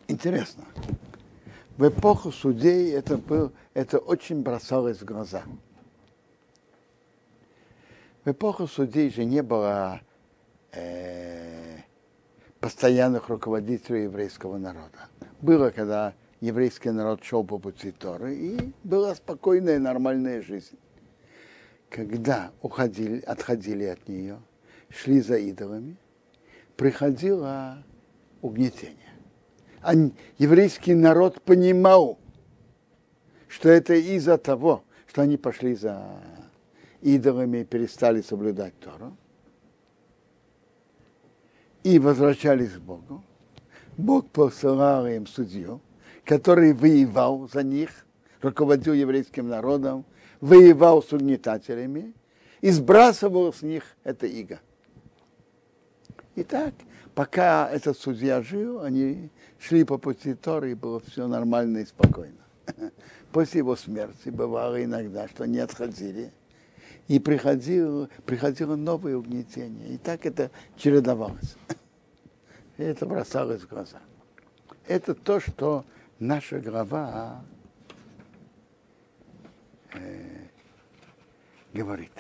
Интересно. 0.08 0.64
В 1.80 1.88
эпоху 1.88 2.30
судей 2.30 2.92
это, 2.92 3.16
был, 3.16 3.52
это 3.72 3.96
очень 3.96 4.42
бросалось 4.42 4.99
в 4.99 5.06
глаза. 5.06 5.44
В 8.22 8.30
эпоху 8.30 8.66
судей 8.66 9.08
же 9.08 9.25
не 9.25 9.42
было 9.42 10.02
э, 10.72 11.78
постоянных 12.60 13.30
руководителей 13.30 14.02
еврейского 14.02 14.58
народа. 14.58 15.08
Было, 15.40 15.70
когда 15.70 16.12
еврейский 16.42 16.90
народ 16.90 17.25
шел 17.25 17.44
по 17.44 17.56
пути 17.56 17.92
Торы, 17.92 18.34
и 18.34 18.75
была 18.84 19.14
спокойная, 19.14 19.78
нормальная 19.78 20.42
жизнь. 20.42 20.76
Когда 21.88 22.52
уходили, 22.60 23.22
отходили 23.22 23.84
от 23.84 24.06
нее, 24.06 24.38
шли 24.90 25.22
за 25.22 25.38
идолами, 25.38 25.96
приходило 26.76 27.82
угнетение. 28.42 29.10
А 29.82 29.94
еврейский 30.38 30.94
народ 30.94 31.40
понимал, 31.42 32.18
что 33.49 33.68
это 33.68 33.94
из-за 33.94 34.37
того, 34.37 34.84
что 35.06 35.22
они 35.22 35.37
пошли 35.37 35.75
за 35.75 36.20
идолами 37.00 37.58
и 37.58 37.64
перестали 37.64 38.20
соблюдать 38.20 38.78
Тору, 38.78 39.16
и 41.82 41.99
возвращались 41.99 42.72
к 42.72 42.80
Богу. 42.80 43.25
Бог 43.96 44.28
посылал 44.28 45.06
им 45.06 45.26
судью, 45.26 45.80
который 46.25 46.75
воевал 46.75 47.49
за 47.49 47.62
них, 47.62 47.90
руководил 48.42 48.92
еврейским 48.92 49.49
народом, 49.49 50.04
воевал 50.40 51.02
с 51.02 51.12
угнетателями 51.12 52.14
и 52.60 52.70
сбрасывал 52.70 53.52
с 53.52 53.62
них 53.62 53.84
это 54.04 54.26
иго. 54.26 54.60
И 56.34 56.44
так, 56.44 56.75
пока 57.14 57.68
этот 57.70 57.99
судья 57.99 58.42
жил, 58.42 58.80
они 58.80 59.30
шли 59.61 59.85
по 59.85 59.99
пути 59.99 60.35
Торы, 60.35 60.73
и 60.73 60.75
было 60.75 61.00
все 61.00 61.26
нормально 61.26 61.79
и 61.79 61.85
спокойно. 61.85 62.40
После 63.33 63.59
его 63.59 63.76
смерти 63.76 64.31
бывало 64.31 64.83
иногда, 64.83 65.29
что 65.29 65.47
не 65.47 65.59
отходили, 65.59 66.33
и 67.09 67.19
приходило, 67.19 68.09
приходило 68.25 68.76
новое 68.76 69.17
угнетение. 69.17 69.95
И 69.95 69.99
так 69.99 70.26
это 70.26 70.50
чередовалось. 70.76 71.57
И 72.79 72.83
это 72.83 73.05
бросалось 73.05 73.62
в 73.62 73.69
глаза. 73.69 73.99
Это 74.87 75.14
то, 75.14 75.38
что 75.38 75.85
наша 76.19 76.61
глава 76.61 77.45
э, 79.93 80.47
говорит. 81.75 82.12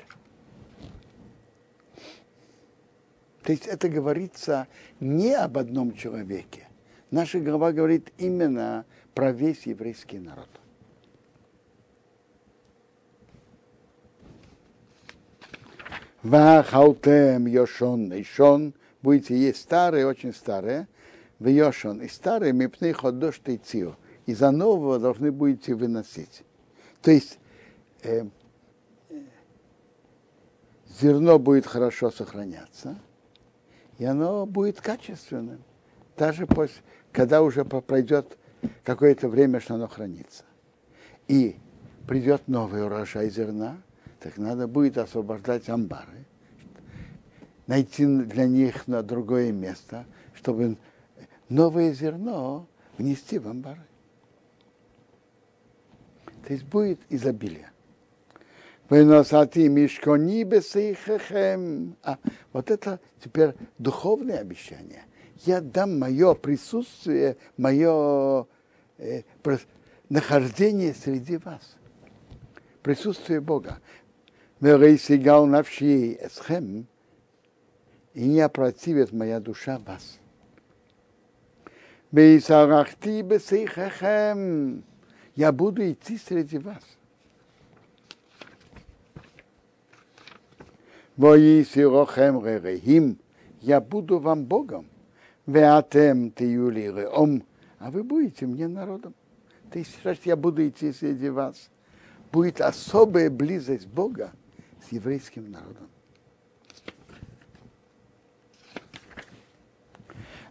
То 3.42 3.52
есть 3.52 3.66
это 3.66 3.88
говорится 3.88 4.68
не 5.00 5.32
об 5.32 5.56
одном 5.56 5.94
человеке. 5.94 6.69
Наша 7.10 7.40
глава 7.40 7.72
говорит 7.72 8.12
именно 8.18 8.84
про 9.14 9.32
весь 9.32 9.66
еврейский 9.66 10.18
народ. 10.18 10.48
Вахалтем 16.22 17.46
Йошон 17.46 18.12
Ишон, 18.20 18.74
будете 19.02 19.36
есть 19.36 19.62
старые, 19.62 20.06
очень 20.06 20.34
старые, 20.34 20.86
в 21.38 21.48
Йошон 21.48 22.02
и 22.02 22.08
старые 22.08 22.52
мипны 22.52 22.92
ходош 22.92 23.40
тейцио. 23.40 23.96
И 24.26 24.34
за 24.34 24.50
нового 24.50 24.98
должны 24.98 25.32
будете 25.32 25.74
выносить. 25.74 26.44
То 27.02 27.10
есть 27.10 27.38
э, 28.02 28.26
зерно 31.00 31.38
будет 31.38 31.66
хорошо 31.66 32.10
сохраняться, 32.10 32.98
и 33.98 34.04
оно 34.04 34.46
будет 34.46 34.80
качественным, 34.80 35.64
даже 36.16 36.46
после, 36.46 36.82
когда 37.12 37.42
уже 37.42 37.64
пройдет 37.64 38.38
какое-то 38.84 39.28
время, 39.28 39.60
что 39.60 39.74
оно 39.74 39.88
хранится. 39.88 40.44
И 41.28 41.56
придет 42.06 42.48
новый 42.48 42.84
урожай 42.84 43.30
зерна, 43.30 43.82
так 44.20 44.36
надо 44.36 44.66
будет 44.66 44.98
освобождать 44.98 45.68
амбары, 45.68 46.26
найти 47.66 48.04
для 48.06 48.46
них 48.46 48.86
на 48.86 49.02
другое 49.02 49.52
место, 49.52 50.04
чтобы 50.34 50.76
новое 51.48 51.92
зерно 51.92 52.66
внести 52.98 53.38
в 53.38 53.48
амбары. 53.48 53.86
То 56.46 56.52
есть 56.52 56.64
будет 56.64 57.00
изобилие. 57.08 57.70
Выносати 58.88 59.68
мишкони 59.68 60.42
бесейхехем. 60.42 61.96
А 62.02 62.18
вот 62.52 62.72
это 62.72 62.98
теперь 63.22 63.54
духовное 63.78 64.38
обещание. 64.38 65.04
Я 65.44 65.60
дам 65.60 65.98
мое 65.98 66.34
присутствие, 66.34 67.36
мое 67.56 68.46
э, 68.98 69.22
нахождение 70.08 70.94
среди 70.94 71.38
вас. 71.38 71.76
Присутствие 72.82 73.40
Бога. 73.40 73.80
Мерейсигал 74.60 75.46
навши 75.46 76.14
эсхем. 76.14 76.86
И 78.12 78.24
не 78.26 78.40
опротивит 78.40 79.12
моя 79.12 79.40
душа 79.40 79.78
вас. 79.78 80.18
Бейсарахти 82.10 83.22
бесейхехем 83.22 84.84
я 85.36 85.52
буду 85.52 85.90
идти 85.90 86.18
среди 86.18 86.58
вас. 86.58 86.82
Воисирохем 91.16 92.44
ререхим, 92.44 93.18
я 93.60 93.80
буду 93.80 94.18
вам 94.18 94.44
Богом. 94.44 94.86
Веатем 95.46 96.32
тиюли 96.32 96.82
реом, 96.82 97.42
а 97.78 97.90
вы 97.90 98.04
будете 98.04 98.46
мне 98.46 98.68
народом. 98.68 99.14
Есть, 99.74 99.98
значит, 100.02 100.26
я 100.26 100.36
буду 100.36 100.66
идти 100.66 100.92
среди 100.92 101.28
вас. 101.28 101.70
Будет 102.32 102.60
особая 102.60 103.30
близость 103.30 103.86
Бога 103.86 104.32
с 104.86 104.92
еврейским 104.92 105.50
народом. 105.50 105.88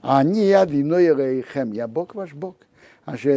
А 0.02 0.24
не 0.24 0.48
я 0.48 0.66
виной 0.66 1.14
рейхем, 1.14 1.74
я 1.74 1.88
Бог 1.88 2.16
ваш 2.16 2.34
Бог. 2.34 2.56
А 3.06 3.18
что 3.18 3.30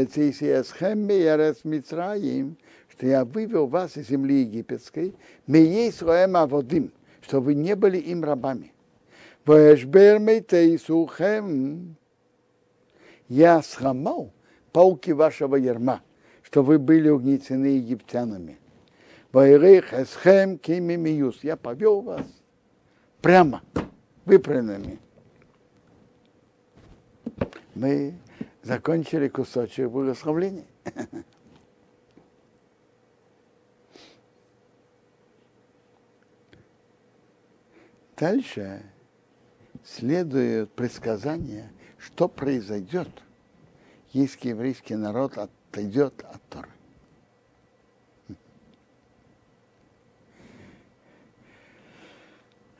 я 3.07 3.25
вывел 3.25 3.67
вас 3.67 3.97
из 3.97 4.09
земли 4.09 4.43
египетской, 4.43 5.15
мы 5.47 5.59
есть 5.59 6.03
роем 6.03 6.37
аводим, 6.37 6.93
что 7.21 7.41
вы 7.41 7.55
не 7.55 7.75
были 7.75 7.99
им 7.99 8.23
рабами. 8.23 8.72
Я 13.28 13.62
сломал 13.62 14.33
пауки 14.72 15.12
вашего 15.12 15.57
ерма, 15.57 16.02
что 16.42 16.62
вы 16.62 16.78
были 16.78 17.09
угнетены 17.09 17.66
египтянами. 17.66 18.59
Я 21.42 21.57
повел 21.57 22.02
вас 22.02 22.26
прямо, 23.20 23.62
выпрямленными. 24.26 25.00
Мы 27.74 28.14
закончили 28.62 29.28
кусочек 29.28 29.88
благословления. 29.90 30.66
Дальше 38.16 38.91
следует 39.96 40.72
предсказание, 40.72 41.70
что 41.98 42.28
произойдет, 42.28 43.09
если 44.12 44.48
еврейский 44.48 44.96
народ 44.96 45.37
отойдет 45.37 46.24
от 46.24 46.42
Торы. 46.48 46.68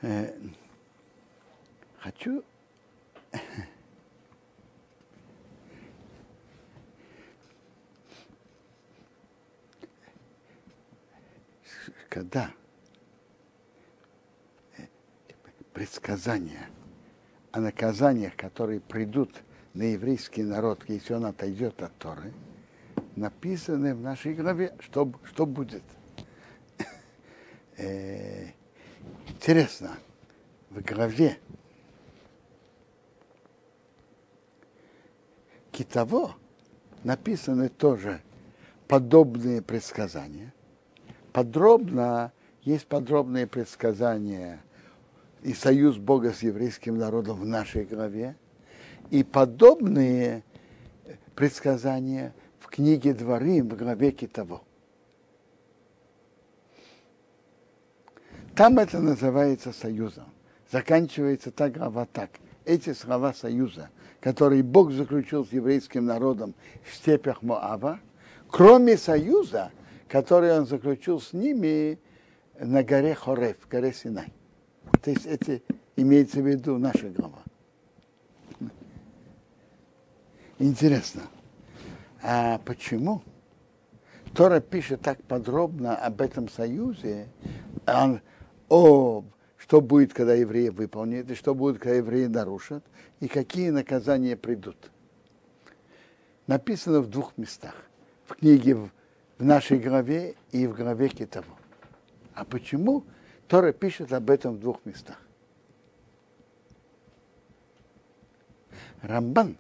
Э, 0.01 0.35
хочу 2.01 2.42
когда 12.09 12.53
э, 14.77 14.87
предсказание 15.72 16.72
о 17.53 17.61
наказаниях, 17.61 18.35
которые 18.37 18.81
придут 18.81 19.43
на 19.75 19.83
еврейский 19.83 20.43
народ, 20.43 20.85
если 20.88 21.15
он 21.15 21.27
отойдет 21.27 21.83
от 21.83 21.97
Торы, 21.99 22.33
написаны 23.17 23.95
в 23.95 24.01
нашей 24.01 24.35
главе, 24.35 24.75
что, 24.81 25.12
что 25.25 25.47
будет. 25.47 25.83
Э, 27.79 28.49
интересно, 29.29 29.97
в 30.69 30.83
главе 30.83 31.38
Китово 35.73 36.37
написаны 37.03 37.71
тоже 37.71 38.21
подобные 38.88 39.62
предсказания. 39.62 40.53
Подробно 41.33 42.33
есть 42.62 42.87
подробные 42.87 43.47
предсказания 43.47 44.62
и 45.43 45.55
союз 45.55 45.97
Бога 45.97 46.33
с 46.33 46.43
еврейским 46.43 46.97
народом 46.97 47.39
в 47.39 47.47
нашей 47.47 47.85
главе, 47.85 48.37
и 49.11 49.23
подобные 49.23 50.45
предсказания 51.35 52.33
в 52.59 52.69
книге 52.69 53.13
Дворим 53.13 53.69
в 53.69 53.77
главе 53.77 54.13
Китово. 54.13 54.63
Там 58.55 58.79
это 58.79 59.01
называется 59.01 59.73
союзом. 59.73 60.27
Заканчивается 60.71 61.51
та 61.51 61.71
глава 61.71 62.07
так. 62.11 62.31
Эти 62.65 62.93
слова 62.93 63.33
союза, 63.33 63.91
которые 64.21 64.63
Бог 64.63 64.93
заключил 64.93 65.45
с 65.45 65.53
еврейским 65.53 66.07
народом 66.07 66.55
в 66.85 66.95
степях 66.95 67.43
Моава, 67.43 67.99
кроме 68.49 68.97
союза, 68.97 69.73
который 70.09 70.57
он 70.57 70.67
заключил 70.67 71.21
с 71.21 71.33
ними 71.33 71.99
на 72.59 72.83
горе 72.83 73.15
Хорев, 73.15 73.57
горе 73.69 73.93
Синай. 73.93 74.33
То 75.03 75.11
есть 75.11 75.27
это 75.27 75.61
имеется 75.97 76.41
в 76.41 76.47
виду 76.47 76.79
наша 76.79 77.11
глава. 77.11 77.43
Интересно. 80.59 81.23
А 82.23 82.59
почему? 82.65 83.23
Тора 84.33 84.61
пишет 84.61 85.03
так 85.03 85.23
подробно 85.25 85.97
об 85.97 86.21
этом 86.21 86.49
союзе, 86.49 87.29
о, 88.69 89.25
что 89.59 89.81
будет, 89.81 90.15
когда 90.15 90.35
евреи 90.35 90.69
выполнят, 90.69 91.31
и 91.31 91.35
что 91.35 91.55
будет, 91.55 91.79
когда 91.79 91.97
евреи 91.97 92.27
нарушат, 92.27 92.85
и 93.21 93.29
какие 93.29 93.71
наказания 93.71 94.37
придут. 94.37 94.91
Написано 96.47 97.01
в 97.01 97.11
двух 97.11 97.37
местах. 97.37 97.75
В 98.25 98.37
книге 98.37 98.77
в 98.77 98.91
нашей 99.38 99.79
главе 99.79 100.37
и 100.53 100.67
в 100.67 100.75
главе 100.75 101.09
Китово. 101.09 101.59
А 102.35 102.45
почему 102.45 103.05
Тора 103.53 103.75
пишет 103.75 104.11
об 104.15 104.31
этом 104.31 104.55
в 104.55 104.61
двух 104.61 104.83
местах? 104.87 105.21
Рамбан 109.03 109.59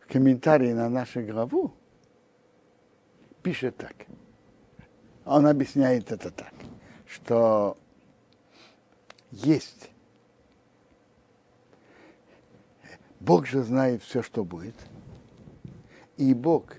в 0.00 0.12
комментарии 0.12 0.74
на 0.74 0.90
нашу 0.90 1.24
главу 1.24 1.72
пишет 3.42 3.78
так. 3.78 3.94
Он 5.24 5.46
объясняет 5.46 6.12
это 6.12 6.30
так, 6.30 6.52
что 7.06 7.78
есть 9.30 9.90
Бог 13.18 13.46
же 13.46 13.62
знает 13.62 14.02
все, 14.02 14.22
что 14.22 14.44
будет. 14.44 14.76
И 16.18 16.34
Бог 16.34 16.76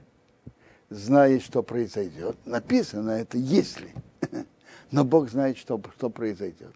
знает, 0.92 1.42
что 1.42 1.64
произойдет. 1.64 2.36
Написано 2.46 3.12
это 3.12 3.38
если. 3.38 3.90
Но 4.92 5.06
Бог 5.06 5.30
знает, 5.30 5.58
что, 5.58 5.82
что 5.98 6.10
произойдет. 6.10 6.76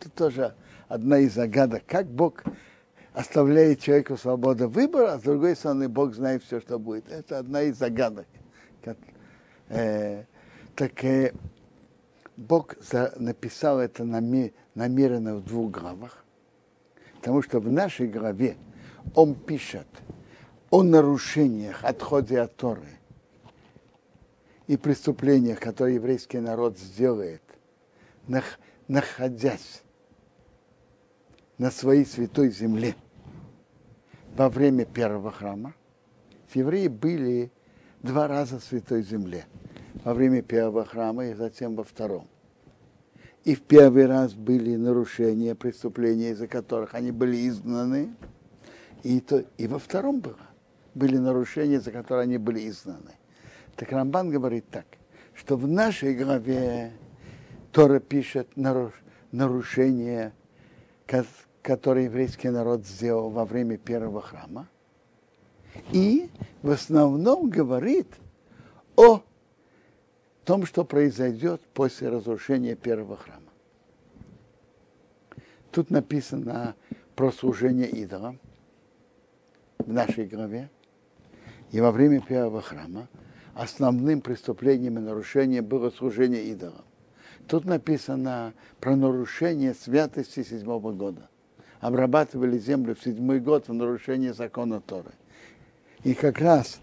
Это 0.00 0.10
тоже 0.10 0.54
одна 0.88 1.20
из 1.20 1.34
загадок. 1.34 1.84
Как 1.86 2.06
Бог 2.06 2.42
оставляет 3.14 3.80
человеку 3.80 4.16
свободу 4.16 4.68
выбора, 4.68 5.12
а 5.12 5.18
с 5.18 5.22
другой 5.22 5.54
стороны, 5.54 5.88
Бог 5.88 6.14
знает 6.14 6.42
все, 6.42 6.60
что 6.60 6.78
будет. 6.78 7.10
Это 7.10 7.38
одна 7.38 7.62
из 7.62 7.78
загадок. 7.78 8.26
Как, 8.82 8.98
э, 9.68 10.24
так 10.74 11.04
э, 11.04 11.32
Бог 12.36 12.74
за, 12.80 13.14
написал 13.16 13.78
это 13.78 14.04
намеренно 14.04 15.36
в 15.36 15.44
двух 15.44 15.70
главах. 15.70 16.24
Потому 17.14 17.40
что 17.40 17.60
в 17.60 17.70
нашей 17.70 18.08
главе 18.08 18.56
он 19.14 19.36
пишет 19.36 19.86
о 20.76 20.82
нарушениях, 20.82 21.82
отходе 21.84 22.38
от 22.38 22.54
Торы 22.54 22.98
и 24.66 24.76
преступлениях, 24.76 25.58
которые 25.58 25.94
еврейский 25.94 26.38
народ 26.38 26.78
сделает, 26.78 27.40
находясь 28.86 29.82
на 31.56 31.70
своей 31.70 32.04
святой 32.04 32.50
земле 32.50 32.94
во 34.36 34.50
время 34.50 34.84
первого 34.84 35.30
храма. 35.30 35.74
Евреи 36.52 36.88
были 36.88 37.50
два 38.02 38.28
раза 38.28 38.58
в 38.58 38.64
святой 38.64 39.02
земле. 39.02 39.46
Во 40.04 40.12
время 40.12 40.42
первого 40.42 40.84
храма 40.84 41.24
и 41.28 41.34
затем 41.34 41.74
во 41.74 41.84
втором. 41.84 42.28
И 43.44 43.54
в 43.54 43.62
первый 43.62 44.04
раз 44.04 44.34
были 44.34 44.76
нарушения, 44.76 45.54
преступления, 45.54 46.32
из-за 46.32 46.48
которых 46.48 46.94
они 46.94 47.12
были 47.12 47.48
изгнаны. 47.48 48.14
И, 49.02 49.20
то, 49.20 49.42
и 49.56 49.66
во 49.68 49.78
втором 49.78 50.20
было. 50.20 50.45
Были 50.96 51.18
нарушения, 51.18 51.78
за 51.78 51.92
которые 51.92 52.22
они 52.22 52.38
были 52.38 52.66
изгнаны. 52.70 53.16
Так 53.76 53.92
Рамбан 53.92 54.30
говорит 54.30 54.64
так, 54.70 54.86
что 55.34 55.58
в 55.58 55.68
нашей 55.68 56.14
главе 56.14 56.90
Тора 57.70 58.00
пишет 58.00 58.56
наруш, 58.56 58.94
нарушения, 59.30 60.32
которые 61.60 62.06
еврейский 62.06 62.48
народ 62.48 62.86
сделал 62.86 63.28
во 63.28 63.44
время 63.44 63.76
первого 63.76 64.22
храма. 64.22 64.68
И 65.92 66.30
в 66.62 66.70
основном 66.70 67.50
говорит 67.50 68.08
о 68.96 69.20
том, 70.46 70.64
что 70.64 70.82
произойдет 70.82 71.60
после 71.74 72.08
разрушения 72.08 72.74
первого 72.74 73.18
храма. 73.18 73.52
Тут 75.72 75.90
написано 75.90 76.74
про 77.14 77.30
служение 77.32 77.90
идолам 77.90 78.40
в 79.76 79.92
нашей 79.92 80.24
главе. 80.24 80.70
И 81.72 81.80
во 81.80 81.90
время 81.90 82.20
первого 82.20 82.62
храма 82.62 83.08
основным 83.54 84.20
преступлением 84.20 84.98
и 84.98 85.02
нарушением 85.02 85.64
было 85.64 85.90
служение 85.90 86.44
идолам. 86.44 86.84
Тут 87.48 87.64
написано 87.64 88.54
про 88.80 88.96
нарушение 88.96 89.74
святости 89.74 90.42
седьмого 90.42 90.92
года. 90.92 91.28
Обрабатывали 91.80 92.58
землю 92.58 92.94
в 92.94 93.02
седьмой 93.02 93.40
год 93.40 93.68
в 93.68 93.72
нарушение 93.72 94.32
закона 94.32 94.80
Торы. 94.80 95.12
И 96.02 96.14
как 96.14 96.38
раз 96.38 96.80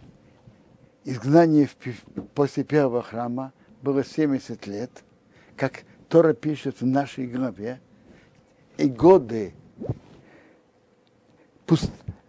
изгнание 1.04 1.70
после 2.34 2.64
первого 2.64 3.02
храма 3.02 3.54
было 3.82 4.04
70 4.04 4.66
лет, 4.68 4.92
как 5.58 5.84
Тора 6.10 6.34
пишет 6.34 6.82
в 6.82 6.86
нашей 6.86 7.28
главе, 7.28 7.80
и 8.78 8.88
годы 8.88 9.54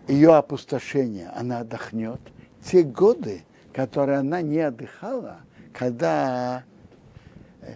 ее 0.09 0.35
опустошения 0.35 1.33
она 1.37 1.61
отдохнет, 1.61 2.21
те 2.65 2.83
годы, 2.83 3.43
которые 3.73 4.19
она 4.19 4.43
не 4.43 4.61
отдыхала, 4.61 5.41
когда 5.73 6.65
э, 7.61 7.75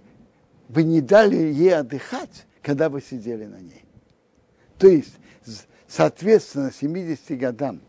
вы 0.69 0.85
не 0.85 1.01
дали 1.01 1.37
ей 1.37 1.75
отдыхать, 1.75 2.47
когда 2.63 2.89
вы 2.89 3.01
сидели 3.01 3.45
на 3.45 3.61
ней. 3.61 3.85
То 4.79 4.87
есть, 4.89 5.19
соответственно, 5.87 6.73
70 6.73 7.39
годам 7.39 7.81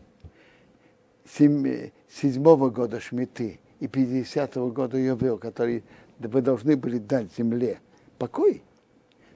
седьмого 1.36 2.70
года 2.70 2.98
Шмиты 3.00 3.60
и 3.78 3.86
50-го 3.86 4.70
года 4.70 4.98
Йовел, 4.98 5.38
который 5.38 5.84
вы 6.18 6.42
должны 6.42 6.76
были 6.76 6.98
дать 6.98 7.32
земле 7.36 7.80
покой, 8.18 8.62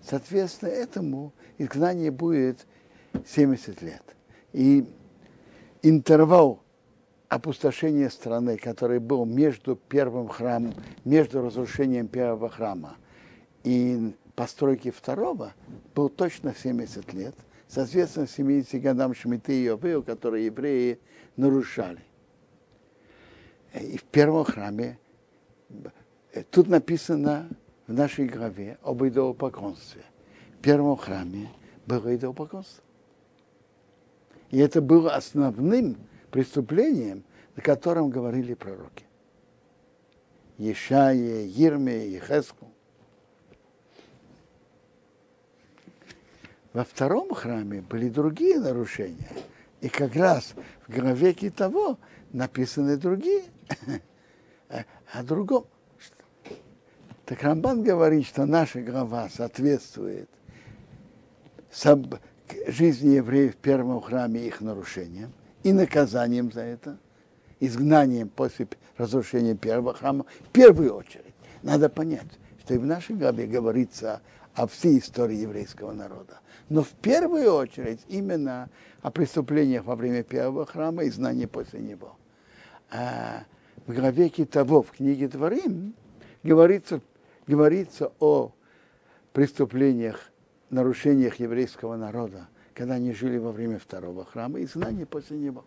соответственно, 0.02 0.70
этому 0.70 1.32
изгнание 1.56 2.10
будет 2.10 2.66
70 3.26 3.80
лет. 3.80 4.02
И 4.52 4.84
интервал 5.82 6.63
опустошения 7.34 8.08
страны, 8.10 8.56
который 8.56 9.00
был 9.00 9.24
между 9.24 9.74
первым 9.74 10.28
храмом, 10.28 10.74
между 11.04 11.42
разрушением 11.42 12.06
первого 12.06 12.48
храма 12.48 12.96
и 13.64 14.14
постройки 14.36 14.92
второго, 14.92 15.52
был 15.96 16.08
точно 16.08 16.54
70 16.54 17.12
лет. 17.12 17.34
Соответственно, 17.66 18.28
70 18.28 18.80
годам 18.80 19.14
Шмиты 19.14 19.52
и 19.52 19.64
Йовел, 19.64 20.04
которые 20.04 20.46
евреи 20.46 21.00
нарушали. 21.36 22.04
И 23.72 23.98
в 23.98 24.04
первом 24.04 24.44
храме, 24.44 24.98
тут 26.50 26.68
написано 26.68 27.48
в 27.88 27.92
нашей 27.92 28.26
главе 28.26 28.78
об 28.82 29.02
идолопоклонстве. 29.04 30.04
В 30.58 30.62
первом 30.62 30.96
храме 30.96 31.48
было 31.84 32.14
идолопоклонство. 32.14 32.84
И 34.52 34.58
это 34.58 34.80
было 34.80 35.16
основным 35.16 35.96
преступлением, 36.34 37.22
о 37.54 37.60
котором 37.60 38.10
говорили 38.10 38.54
пророки. 38.54 39.04
Ешае, 40.58 41.46
Ирме, 41.46 42.08
Ехеску. 42.08 42.72
Во 46.72 46.82
втором 46.82 47.32
храме 47.32 47.82
были 47.82 48.08
другие 48.08 48.58
нарушения. 48.58 49.28
И 49.80 49.88
как 49.88 50.16
раз 50.16 50.54
в 50.88 50.92
главе 50.92 51.34
того 51.50 51.98
написаны 52.32 52.96
другие. 52.96 53.44
О 55.12 55.22
другом. 55.22 55.66
Так 57.26 57.44
Рамбан 57.44 57.84
говорит, 57.84 58.26
что 58.26 58.44
наша 58.44 58.82
глава 58.82 59.28
соответствует 59.28 60.28
жизни 62.66 63.10
евреев 63.10 63.54
в 63.54 63.58
первом 63.58 64.00
храме 64.00 64.44
их 64.48 64.60
нарушениям 64.60 65.32
и 65.64 65.72
наказанием 65.72 66.52
за 66.52 66.60
это, 66.60 66.98
изгнанием 67.58 68.28
после 68.28 68.68
разрушения 68.96 69.56
первого 69.56 69.94
храма, 69.94 70.26
в 70.40 70.50
первую 70.50 70.94
очередь. 70.94 71.34
Надо 71.62 71.88
понять, 71.88 72.38
что 72.60 72.74
и 72.74 72.78
в 72.78 72.86
нашей 72.86 73.16
главе 73.16 73.46
говорится 73.46 74.20
о 74.54 74.66
всей 74.66 74.98
истории 74.98 75.36
еврейского 75.36 75.92
народа. 75.92 76.38
Но 76.68 76.82
в 76.82 76.90
первую 76.90 77.52
очередь 77.52 78.00
именно 78.08 78.68
о 79.02 79.10
преступлениях 79.10 79.84
во 79.84 79.96
время 79.96 80.22
первого 80.22 80.64
храма 80.66 81.04
и 81.04 81.10
знании 81.10 81.46
после 81.46 81.80
него. 81.80 82.16
А 82.90 83.44
в 83.86 83.94
главе 83.94 84.28
того 84.28 84.82
в 84.82 84.92
книге 84.92 85.28
Творим 85.28 85.94
говорится, 86.42 87.00
говорится 87.46 88.12
о 88.20 88.52
преступлениях, 89.32 90.30
нарушениях 90.70 91.36
еврейского 91.36 91.96
народа, 91.96 92.48
когда 92.74 92.94
они 92.94 93.12
жили 93.12 93.38
во 93.38 93.52
время 93.52 93.78
второго 93.78 94.24
храма 94.24 94.58
и 94.58 94.66
знания 94.66 95.06
после 95.06 95.38
него. 95.38 95.64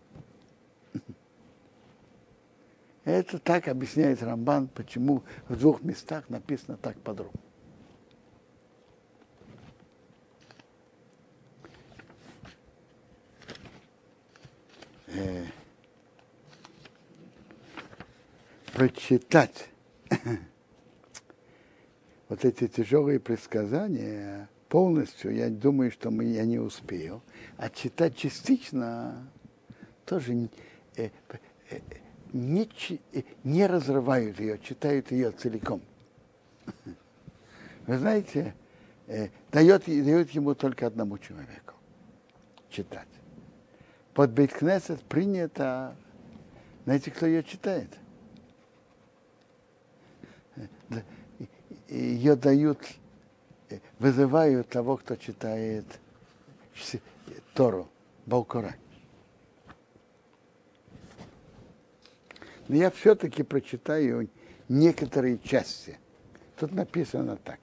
Это 3.05 3.39
так 3.39 3.69
объясняет 3.69 4.21
Рамбан, 4.21 4.67
почему 4.67 5.23
в 5.47 5.57
двух 5.57 5.81
местах 5.81 6.29
написано 6.29 6.75
так 6.75 6.99
подробно. 6.99 7.39
Э, 15.07 15.45
прочитать 18.73 19.69
вот 22.27 22.43
эти 22.43 22.67
тяжелые 22.67 23.21
предсказания 23.21 24.49
полностью, 24.69 25.33
я 25.33 25.49
думаю, 25.49 25.91
что 25.91 26.11
мы, 26.11 26.25
я 26.25 26.45
не 26.45 26.59
успею. 26.59 27.21
А 27.57 27.69
читать 27.69 28.15
частично 28.15 29.29
тоже 30.05 30.49
э, 30.95 31.09
э, 31.69 31.79
не, 32.33 32.69
э, 33.13 33.23
не 33.43 33.67
разрывают 33.67 34.39
ее, 34.39 34.59
читают 34.59 35.11
ее 35.11 35.31
целиком. 35.31 35.81
Вы 37.85 37.97
знаете, 37.97 38.53
э, 39.07 39.29
дает, 39.51 39.85
дает 39.85 40.29
ему 40.31 40.55
только 40.55 40.87
одному 40.87 41.17
человеку 41.17 41.73
читать. 42.69 43.07
Под 44.13 44.31
Бейткнесет 44.31 45.01
принято, 45.03 45.95
знаете, 46.85 47.11
кто 47.11 47.25
ее 47.25 47.43
читает? 47.43 47.89
ее 51.87 52.35
дают, 52.35 52.79
вызывают 53.99 54.69
того, 54.69 54.97
кто 54.97 55.15
читает 55.15 55.85
Тору, 57.53 57.87
Балкора. 58.25 58.75
Но 62.67 62.75
я 62.75 62.91
все-таки 62.91 63.43
прочитаю 63.43 64.29
некоторые 64.67 65.39
части. 65.39 65.97
Тут 66.59 66.73
написано 66.73 67.37
так. 67.37 67.59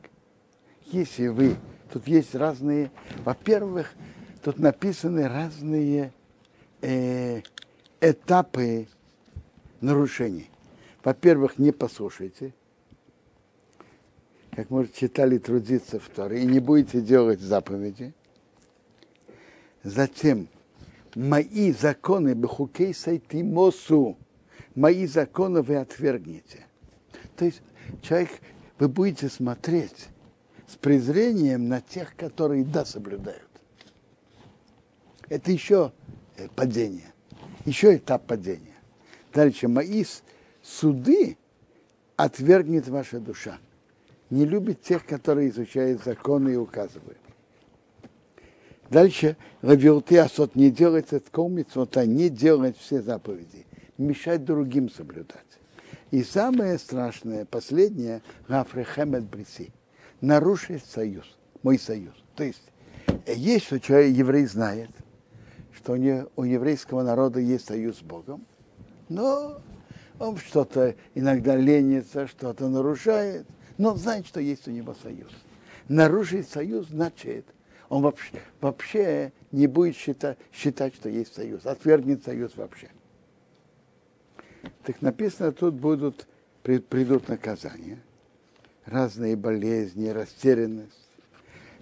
Если 0.86 1.28
вы, 1.28 1.56
тут 1.92 2.06
есть 2.06 2.34
разные, 2.34 2.90
во-первых, 3.24 3.92
тут 4.42 4.58
написаны 4.58 5.28
разные 5.28 6.12
э, 6.80 7.42
этапы 8.00 8.86
нарушений. 9.80 10.50
Во-первых, 11.02 11.58
не 11.58 11.72
послушайте, 11.72 12.54
как 14.54 14.70
мы 14.70 14.88
читали, 14.88 15.38
трудиться 15.38 15.98
в 15.98 16.08
Торе, 16.08 16.42
и 16.42 16.46
не 16.46 16.60
будете 16.60 17.00
делать 17.00 17.40
заповеди. 17.40 18.14
Затем, 19.82 20.48
мои 21.14 21.72
законы 21.72 22.34
бехукей 22.34 22.94
сайти 22.94 23.42
мосу, 23.42 24.16
мои 24.74 25.06
законы 25.06 25.62
вы 25.62 25.76
отвергнете. 25.76 26.66
То 27.36 27.44
есть 27.46 27.62
человек, 28.00 28.30
вы 28.78 28.88
будете 28.88 29.28
смотреть 29.28 30.06
с 30.68 30.76
презрением 30.76 31.68
на 31.68 31.80
тех, 31.80 32.14
которые 32.16 32.64
да 32.64 32.84
соблюдают. 32.84 33.42
Это 35.28 35.50
еще 35.50 35.92
э, 36.36 36.48
падение, 36.54 37.12
еще 37.64 37.96
этап 37.96 38.26
падения. 38.26 38.76
Дальше, 39.32 39.68
мои 39.68 40.04
суды 40.62 41.36
отвергнет 42.16 42.88
ваша 42.88 43.18
душа 43.18 43.58
не 44.30 44.44
любит 44.44 44.82
тех, 44.82 45.06
которые 45.06 45.50
изучают 45.50 46.02
законы 46.02 46.50
и 46.50 46.56
указывают. 46.56 47.18
Дальше 48.90 49.36
Равилты 49.62 50.18
Асот 50.18 50.54
не 50.54 50.70
делать 50.70 51.12
это 51.12 51.30
не 52.06 52.28
делать 52.28 52.76
все 52.78 53.00
заповеди, 53.00 53.66
мешать 53.98 54.44
другим 54.44 54.90
соблюдать. 54.90 55.40
И 56.10 56.22
самое 56.22 56.78
страшное, 56.78 57.44
последнее, 57.44 58.22
Гафрехемет 58.46 59.24
Бриси, 59.24 59.72
нарушить 60.20 60.84
союз, 60.84 61.24
мой 61.62 61.78
союз. 61.78 62.14
То 62.36 62.44
есть, 62.44 62.62
есть, 63.26 63.66
что 63.66 63.80
человек, 63.80 64.14
еврей 64.14 64.46
знает, 64.46 64.90
что 65.72 65.92
у, 65.92 65.96
не, 65.96 66.24
у 66.36 66.44
еврейского 66.44 67.02
народа 67.02 67.40
есть 67.40 67.66
союз 67.66 67.98
с 67.98 68.02
Богом, 68.02 68.46
но 69.08 69.60
он 70.18 70.36
что-то 70.36 70.94
иногда 71.14 71.56
ленится, 71.56 72.26
что-то 72.26 72.68
нарушает, 72.68 73.46
но 73.78 73.94
знает, 73.96 74.26
что 74.26 74.40
есть 74.40 74.68
у 74.68 74.70
него 74.70 74.94
союз. 74.94 75.30
Нарушить 75.88 76.48
союз 76.48 76.88
значит, 76.88 77.46
он 77.88 78.02
вообще, 78.02 78.40
вообще 78.60 79.32
не 79.52 79.66
будет 79.66 79.96
считать, 79.96 80.38
считать, 80.52 80.94
что 80.94 81.08
есть 81.08 81.34
союз, 81.34 81.66
отвергнет 81.66 82.24
союз 82.24 82.56
вообще. 82.56 82.90
Так 84.84 85.02
написано, 85.02 85.52
тут 85.52 85.74
будут, 85.74 86.26
придут 86.62 87.28
наказания, 87.28 87.98
разные 88.86 89.36
болезни, 89.36 90.08
растерянность. 90.08 90.92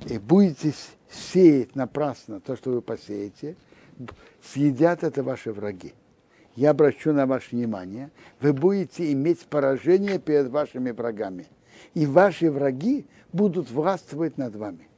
И 0.07 0.19
будете 0.19 0.75
сеять 1.09 1.77
напрасно 1.77 2.41
то, 2.41 2.57
что 2.57 2.73
вы 2.73 2.83
посеете, 2.83 3.57
съедят 4.43 5.05
это 5.05 5.23
ваши 5.23 5.53
враги. 5.53 5.95
Я 6.57 6.71
обращу 6.71 7.13
на 7.13 7.27
ваше 7.27 7.55
внимание, 7.55 8.11
вы 8.41 8.53
будете 8.53 9.13
иметь 9.13 9.47
поражение 9.47 10.19
перед 10.19 10.49
вашими 10.49 10.91
врагами 10.91 11.47
и 11.95 12.07
ваши 12.07 12.51
враги 12.51 13.07
будут 13.33 13.71
властвовать 13.71 14.39
над 14.39 14.57
вами. 14.57 14.89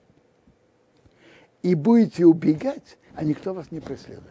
И 1.63 1.75
будете 1.75 2.27
убегать, 2.27 2.99
а 3.15 3.25
никто 3.25 3.55
вас 3.55 3.71
не 3.71 3.81
преследует. 3.81 4.29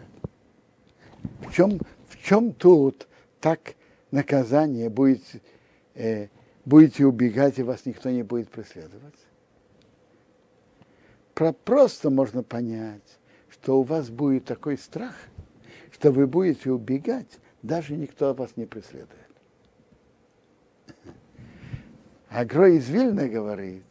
В 1.47 1.51
чем, 1.53 1.79
в 2.07 2.21
чем 2.23 2.53
тут 2.53 3.07
так 3.39 3.75
наказание 4.11 4.89
будет, 4.89 5.23
э, 5.95 6.27
будете 6.65 7.05
убегать, 7.05 7.59
и 7.59 7.63
вас 7.63 7.85
никто 7.85 8.09
не 8.09 8.23
будет 8.23 8.49
преследовать? 8.49 9.15
Про 11.33 11.53
просто 11.53 12.09
можно 12.09 12.43
понять, 12.43 13.19
что 13.49 13.79
у 13.79 13.83
вас 13.83 14.09
будет 14.09 14.45
такой 14.45 14.77
страх, 14.77 15.15
что 15.91 16.11
вы 16.11 16.27
будете 16.27 16.71
убегать, 16.71 17.39
даже 17.63 17.95
никто 17.95 18.33
вас 18.33 18.55
не 18.55 18.65
преследует. 18.65 19.22
А 22.33 22.45
Грой 22.45 22.77
из 22.77 22.89
Вильна 22.89 23.27
говорит, 23.27 23.85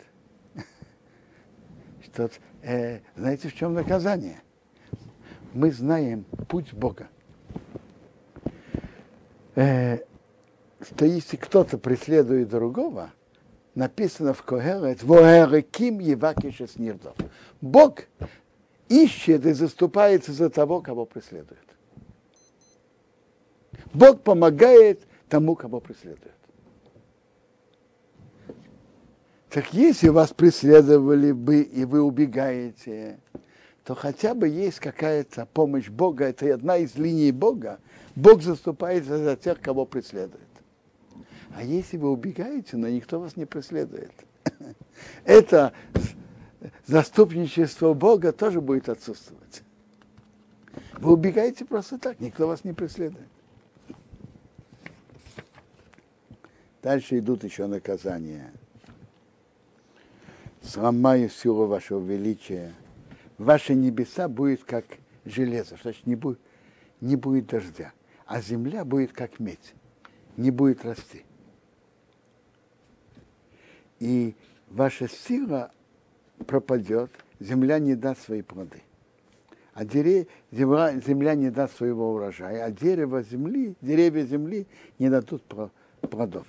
что, 2.02 2.28
э, 2.62 2.98
знаете, 3.14 3.48
в 3.48 3.54
чем 3.54 3.72
наказание? 3.72 4.42
Мы 5.54 5.70
знаем 5.70 6.24
путь 6.48 6.72
Бога. 6.74 7.06
Э, 9.54 10.00
что 10.84 11.04
если 11.04 11.36
кто-то 11.36 11.78
преследует 11.78 12.48
другого, 12.48 13.12
написано 13.76 14.34
в 14.34 14.42
Когелет, 14.42 15.04
«Воэреким 15.04 16.00
евакишес 16.00 16.78
нирдов». 16.78 17.14
Бог 17.60 18.00
ищет 18.88 19.46
и 19.46 19.52
заступается 19.52 20.32
за 20.32 20.50
того, 20.50 20.80
кого 20.80 21.06
преследует. 21.06 21.60
Бог 23.94 24.22
помогает 24.22 25.06
тому, 25.28 25.54
кого 25.54 25.78
преследует. 25.78 26.41
Так 29.52 29.74
если 29.74 30.08
вас 30.08 30.32
преследовали 30.32 31.32
бы, 31.32 31.60
и 31.60 31.84
вы 31.84 32.00
убегаете, 32.00 33.20
то 33.84 33.94
хотя 33.94 34.32
бы 34.32 34.48
есть 34.48 34.80
какая-то 34.80 35.44
помощь 35.44 35.90
Бога, 35.90 36.24
это 36.24 36.54
одна 36.54 36.78
из 36.78 36.94
линий 36.94 37.32
Бога. 37.32 37.78
Бог 38.16 38.40
заступается 38.40 39.18
за 39.18 39.36
тех, 39.36 39.60
кого 39.60 39.84
преследует. 39.84 40.40
А 41.54 41.62
если 41.62 41.98
вы 41.98 42.10
убегаете, 42.10 42.78
но 42.78 42.88
никто 42.88 43.20
вас 43.20 43.36
не 43.36 43.44
преследует, 43.44 44.12
это 45.26 45.74
заступничество 46.86 47.92
Бога 47.92 48.32
тоже 48.32 48.62
будет 48.62 48.88
отсутствовать. 48.88 49.64
Вы 50.96 51.12
убегаете 51.12 51.66
просто 51.66 51.98
так, 51.98 52.20
никто 52.20 52.48
вас 52.48 52.64
не 52.64 52.72
преследует. 52.72 53.28
Дальше 56.82 57.18
идут 57.18 57.44
еще 57.44 57.66
наказания. 57.66 58.50
Сломаю 60.62 61.28
силу 61.28 61.66
вашего 61.66 62.04
величия. 62.04 62.72
Ваши 63.36 63.74
небеса 63.74 64.28
будет 64.28 64.62
как 64.62 64.84
железо, 65.24 65.76
значит 65.82 66.06
не 66.06 66.14
будет, 66.14 66.38
не 67.00 67.16
будет 67.16 67.46
дождя, 67.46 67.92
а 68.26 68.40
земля 68.40 68.84
будет 68.84 69.12
как 69.12 69.40
медь, 69.40 69.74
не 70.36 70.52
будет 70.52 70.84
расти. 70.84 71.24
И 73.98 74.36
ваша 74.70 75.08
сила 75.08 75.72
пропадет, 76.46 77.10
земля 77.40 77.78
не 77.80 77.96
даст 77.96 78.22
свои 78.22 78.42
плоды. 78.42 78.82
А 79.74 79.84
дерев, 79.84 80.28
земля, 80.52 80.94
земля 81.00 81.34
не 81.34 81.50
даст 81.50 81.76
своего 81.76 82.12
урожая, 82.12 82.64
а 82.64 82.70
дерево 82.70 83.22
земли, 83.22 83.74
деревья 83.80 84.24
земли 84.24 84.66
не 84.98 85.08
дадут 85.08 85.42
плодов. 86.00 86.46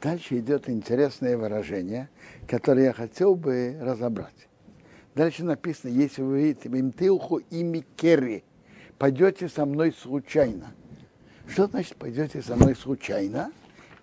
Дальше 0.00 0.38
идет 0.38 0.68
интересное 0.68 1.36
выражение, 1.36 2.08
которое 2.46 2.86
я 2.86 2.92
хотел 2.92 3.34
бы 3.34 3.76
разобрать. 3.80 4.48
Дальше 5.16 5.42
написано, 5.42 5.90
если 5.90 6.22
вы 6.22 6.42
видите, 6.42 6.68
имтилху 6.68 7.38
ими 7.50 7.84
керри, 7.96 8.44
пойдете 8.98 9.48
со 9.48 9.66
мной 9.66 9.92
случайно. 9.92 10.72
Что 11.48 11.66
значит 11.66 11.96
пойдете 11.96 12.42
со 12.42 12.54
мной 12.54 12.76
случайно 12.76 13.50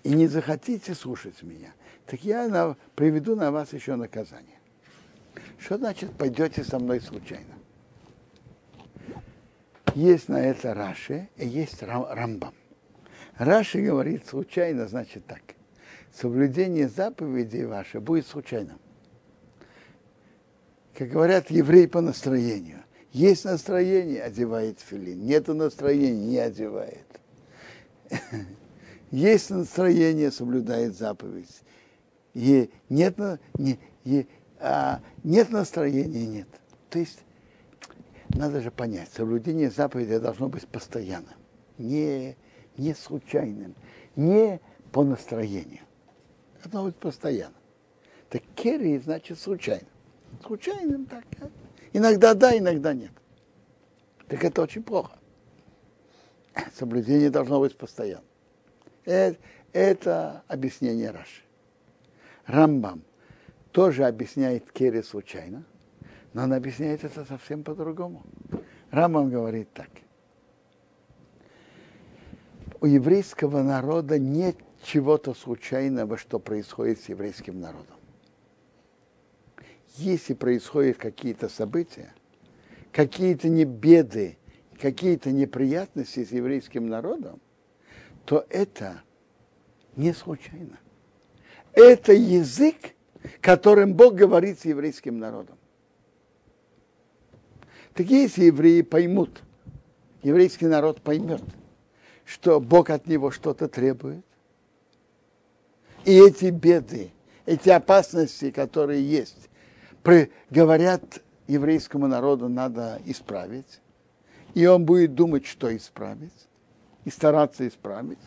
и 0.04 0.10
не 0.10 0.28
захотите 0.28 0.94
слушать 0.94 1.42
меня? 1.44 1.74
Так 2.06 2.24
я 2.26 2.48
на, 2.50 2.76
приведу 2.96 3.36
на 3.36 3.52
вас 3.52 3.72
еще 3.72 3.96
наказание. 3.96 4.60
Что 5.58 5.78
значит 5.78 6.12
пойдете 6.12 6.66
со 6.66 6.78
мной 6.78 7.00
случайно? 7.00 7.54
Есть 9.94 10.28
на 10.28 10.42
это 10.42 10.74
Раши 10.74 11.30
и 11.38 11.48
есть 11.48 11.82
Рамбам. 11.82 12.54
Раши 13.38 13.82
говорит 13.82 14.28
случайно, 14.28 14.88
значит 14.88 15.26
так. 15.26 15.55
Соблюдение 16.16 16.88
заповедей 16.88 17.66
ваше 17.66 18.00
будет 18.00 18.26
случайным 18.28 18.80
как 20.96 21.10
говорят, 21.10 21.52
еврей 21.52 21.88
по 21.88 22.02
настроению. 22.02 22.84
Есть 23.12 23.46
настроение, 23.46 24.22
одевает 24.22 24.80
филин. 24.80 25.26
Нету 25.26 25.54
настроения, 25.54 26.12
не 26.12 26.38
одевает. 26.38 27.06
Есть 29.12 29.50
настроение, 29.50 30.32
соблюдает 30.32 30.98
заповедь. 30.98 31.62
И 32.34 32.70
нет, 32.90 33.18
не, 33.58 33.80
и, 34.04 34.28
а, 34.60 35.02
нет 35.24 35.50
настроения, 35.50 36.26
нет. 36.26 36.48
То 36.90 37.00
есть 37.00 37.20
надо 38.30 38.62
же 38.62 38.72
понять, 38.72 39.10
соблюдение 39.14 39.70
заповеди 39.70 40.18
должно 40.18 40.50
быть 40.50 40.68
постоянным, 40.68 41.36
не, 41.78 42.36
не 42.78 42.94
случайным, 42.94 43.76
не 44.18 44.60
по 44.92 45.04
настроению. 45.04 45.82
Быть 46.72 46.96
постоянно. 46.96 47.56
Так 48.30 48.42
керри 48.56 48.98
значит 48.98 49.40
случайно 49.40 49.88
случайным 50.46 51.06
так. 51.06 51.24
Иногда 51.94 52.34
да, 52.34 52.58
иногда 52.58 52.94
нет. 52.94 53.12
Так 54.28 54.44
это 54.44 54.62
очень 54.62 54.84
плохо. 54.84 55.18
Соблюдение 56.74 57.30
должно 57.30 57.60
быть 57.60 57.78
постоянно. 57.78 58.24
Это, 59.04 59.38
это 59.74 60.44
объяснение 60.48 61.12
Раши. 61.12 61.42
Рамбам 62.46 63.04
тоже 63.72 64.06
объясняет 64.06 64.72
Керри 64.72 65.02
случайно, 65.02 65.64
но 66.34 66.44
он 66.44 66.54
объясняет 66.54 67.04
это 67.04 67.26
совсем 67.26 67.64
по-другому. 67.64 68.24
Рамбам 68.92 69.30
говорит 69.30 69.72
так. 69.74 69.90
У 72.82 72.86
еврейского 72.86 73.64
народа 73.64 74.20
нет 74.20 74.58
чего-то 74.86 75.34
случайного, 75.34 76.18
что 76.18 76.40
происходит 76.40 77.02
с 77.02 77.10
еврейским 77.10 77.60
народом 77.60 77.96
если 79.98 80.34
происходят 80.34 80.98
какие-то 80.98 81.50
события, 81.50 82.14
какие-то 82.92 83.50
не 83.50 83.66
беды, 83.66 84.38
какие-то 84.80 85.32
неприятности 85.32 86.24
с 86.24 86.32
еврейским 86.32 86.88
народом, 86.88 87.40
то 88.26 88.46
это 88.50 89.02
не 89.96 90.14
случайно. 90.14 90.78
Это 91.74 92.14
язык, 92.14 92.76
которым 93.42 93.94
Бог 93.94 94.16
говорит 94.16 94.60
с 94.60 94.66
еврейским 94.66 95.20
народом. 95.20 95.58
Так 97.94 98.08
если 98.08 98.46
евреи 98.46 98.82
поймут, 98.82 99.42
еврейский 100.22 100.68
народ 100.68 101.02
поймет, 101.02 101.44
что 102.26 102.60
Бог 102.60 102.90
от 102.90 103.08
него 103.08 103.32
что-то 103.32 103.68
требует, 103.68 104.26
и 106.06 106.20
эти 106.20 106.46
беды, 106.46 107.12
эти 107.46 107.70
опасности, 107.70 108.52
которые 108.52 109.04
есть, 109.04 109.50
говорят 110.50 111.22
еврейскому 111.48 112.08
народу 112.08 112.48
надо 112.48 113.02
исправить, 113.06 113.82
и 114.54 114.66
он 114.68 114.86
будет 114.86 115.16
думать, 115.16 115.46
что 115.46 115.76
исправить, 115.76 116.48
и 117.04 117.10
стараться 117.10 117.68
исправить, 117.68 118.20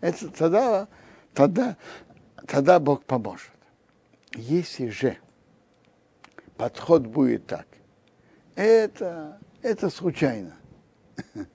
это 0.00 0.28
тогда, 0.30 0.88
тогда, 1.34 1.76
тогда 2.46 2.80
Бог 2.80 3.04
поможет. 3.04 3.52
Если 4.34 4.88
же 4.88 5.18
подход 6.56 7.06
будет 7.06 7.46
так, 7.46 7.66
это, 8.54 9.38
это 9.62 9.90
случайно. 9.90 10.56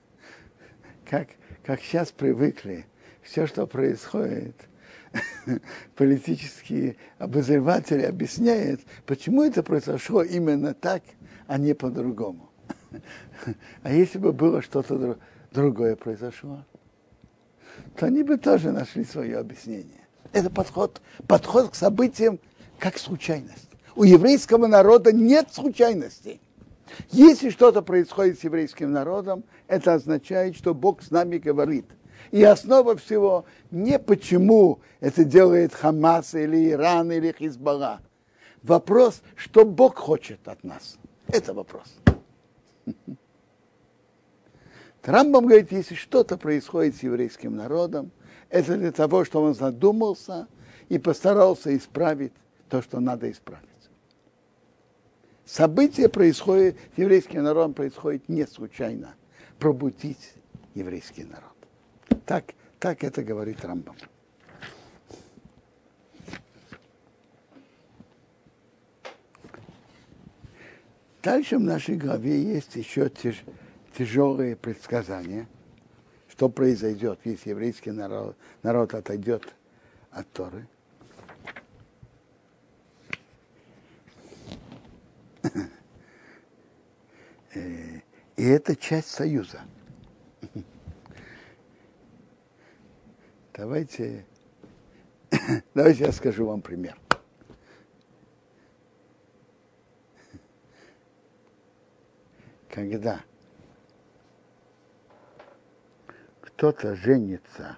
Как, 1.05 1.27
как 1.63 1.79
сейчас 1.81 2.11
привыкли, 2.11 2.87
все, 3.21 3.45
что 3.45 3.67
происходит– 3.67 4.55
политические 5.95 6.95
обозреватели 7.17 8.03
объясняют, 8.03 8.81
почему 9.05 9.43
это 9.43 9.63
произошло 9.63 10.23
именно 10.23 10.73
так, 10.73 11.03
а 11.47 11.57
не 11.57 11.73
по-другому. 11.73 12.49
А 13.81 13.91
если 13.91 14.19
бы 14.19 14.31
было 14.31 14.61
что-то 14.61 15.17
другое 15.51 15.95
произошло, 15.95 16.63
то 17.95 18.05
они 18.05 18.23
бы 18.23 18.37
тоже 18.37 18.71
нашли 18.71 19.03
свое 19.03 19.37
объяснение. 19.37 20.07
Это 20.31 20.49
подход, 20.49 21.01
подход 21.27 21.71
к 21.71 21.75
событиям 21.75 22.39
как 22.79 22.97
случайность. 22.97 23.69
У 23.95 24.03
еврейского 24.03 24.67
народа 24.67 25.11
нет 25.11 25.49
случайностей. 25.51 26.39
Если 27.11 27.49
что-то 27.49 27.81
происходит 27.81 28.39
с 28.39 28.43
еврейским 28.43 28.91
народом, 28.91 29.43
это 29.67 29.95
означает, 29.95 30.55
что 30.55 30.73
Бог 30.73 31.01
с 31.01 31.11
нами 31.11 31.37
говорит– 31.37 31.85
и 32.31 32.43
основа 32.43 32.95
всего 32.97 33.45
не 33.71 33.99
почему 33.99 34.79
это 34.99 35.23
делает 35.23 35.73
Хамас 35.73 36.33
или 36.33 36.71
Иран 36.71 37.11
или 37.11 37.31
Хизбалла. 37.31 38.01
Вопрос, 38.61 39.21
что 39.35 39.65
Бог 39.65 39.97
хочет 39.97 40.47
от 40.47 40.63
нас. 40.63 40.97
Это 41.27 41.53
вопрос. 41.53 41.95
Трамбом 45.01 45.47
говорит, 45.47 45.71
если 45.71 45.95
что-то 45.95 46.37
происходит 46.37 46.95
с 46.95 47.03
еврейским 47.03 47.55
народом, 47.55 48.11
это 48.49 48.77
для 48.77 48.91
того, 48.91 49.25
чтобы 49.25 49.47
он 49.47 49.55
задумался 49.55 50.47
и 50.87 50.97
постарался 50.97 51.75
исправить 51.75 52.33
то, 52.69 52.81
что 52.81 52.99
надо 52.99 53.29
исправить. 53.29 53.67
Событие 55.45 56.07
происходит, 56.07 56.77
с 56.95 56.97
еврейским 56.97 57.43
народом 57.43 57.73
происходит 57.73 58.29
не 58.29 58.47
случайно. 58.47 59.15
Пробудить 59.59 60.33
еврейский 60.73 61.25
народ. 61.25 61.52
Так, 62.25 62.53
так 62.79 63.03
это 63.03 63.23
говорит 63.23 63.63
Рамбам. 63.65 63.95
Дальше 71.21 71.57
в 71.57 71.61
нашей 71.61 71.95
главе 71.95 72.41
есть 72.41 72.75
еще 72.75 73.09
тяж, 73.09 73.43
тяжелые 73.97 74.57
предсказания, 74.57 75.47
что 76.29 76.49
произойдет, 76.49 77.19
если 77.23 77.51
еврейский 77.51 77.91
народ, 77.91 78.35
народ 78.61 78.93
отойдет 78.93 79.53
от 80.11 80.29
Торы. 80.31 80.67
Э, 87.55 87.99
и 88.35 88.43
это 88.43 88.75
часть 88.75 89.09
союза. 89.09 89.61
Давайте, 93.55 94.25
давайте 95.75 96.05
я 96.05 96.11
скажу 96.11 96.47
вам 96.47 96.61
пример. 96.61 96.97
Когда 102.67 103.23
кто-то 106.41 106.95
женится 106.95 107.77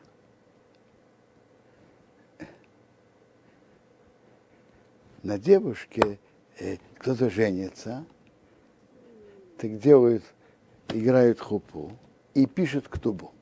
на 5.23 5.37
девушке, 5.37 6.19
э, 6.57 6.77
кто-то 6.99 7.29
женится, 7.29 8.05
так 9.57 9.77
делают, 9.79 10.23
играют 10.87 11.41
хупу 11.41 11.91
и 12.33 12.45
пишут 12.45 12.87
ктубу. 12.87 13.34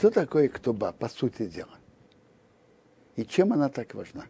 Что 0.00 0.10
такое 0.10 0.48
ктуба, 0.48 0.92
по 0.92 1.10
сути 1.10 1.44
дела? 1.46 1.78
И 3.16 3.24
чем 3.26 3.52
она 3.52 3.68
так 3.68 3.92
важна? 3.94 4.24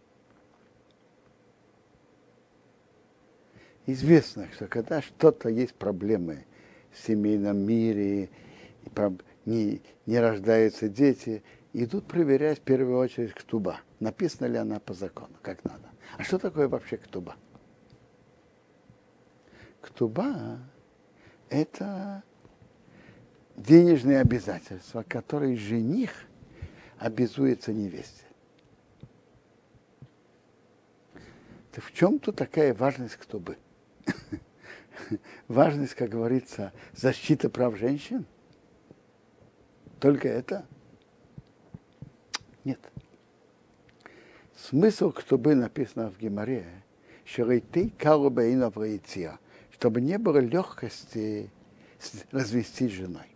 Известно, 3.87 4.49
что 4.53 4.67
когда 4.67 5.01
что-то 5.01 5.49
есть 5.49 5.75
проблемы 5.75 6.45
в 6.91 6.99
семейном 6.99 7.59
мире, 7.59 8.31
не, 9.45 9.81
не 10.07 10.19
рождаются 10.19 10.89
дети, 10.89 11.45
идут 11.73 12.05
проверять 12.09 12.59
в 12.59 12.63
первую 12.63 12.99
очередь 12.99 13.33
ктуба. 13.35 13.81
Написана 14.01 14.49
ли 14.49 14.57
она 14.57 14.81
по 14.81 14.93
закону, 14.93 15.37
как 15.41 15.63
надо. 15.63 15.89
А 16.19 16.25
что 16.25 16.41
такое 16.41 16.67
вообще 16.67 16.97
ктуба? 16.97 17.37
Ктуба– 19.81 20.59
это 21.49 22.25
денежные 23.63 24.21
обязательства, 24.21 25.05
которые 25.07 25.57
жених 25.57 26.13
обязуется 26.99 27.73
невесте. 27.73 28.25
Так 31.73 31.85
в 31.85 31.93
чем 31.93 32.19
тут 32.19 32.37
такая 32.37 32.75
важность 32.75 33.17
ктубы? 33.17 33.57
важность, 35.49 35.95
как 35.95 36.11
говорится, 36.11 36.73
защита 36.95 37.49
прав 37.49 37.77
женщин? 37.77 38.27
Только 40.01 40.29
это? 40.29 40.67
Нет. 42.65 42.81
Смысл, 44.57 45.13
чтобы 45.19 45.55
написано 45.55 46.11
в 46.11 46.19
Геморе, 46.19 46.67
шарейты 47.25 47.91
карубаина 47.99 48.73
чтобы 49.71 50.01
не 50.01 50.19
было 50.19 50.39
легкости 50.39 51.51
развестись 52.31 52.93
женой. 52.93 53.30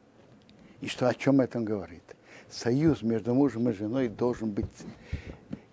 И 0.80 0.88
что 0.88 1.08
о 1.08 1.14
чем 1.14 1.40
это 1.40 1.60
говорит? 1.60 2.02
Союз 2.50 3.02
между 3.02 3.34
мужем 3.34 3.68
и 3.68 3.72
женой 3.72 4.08
должен 4.08 4.50
быть 4.50 4.66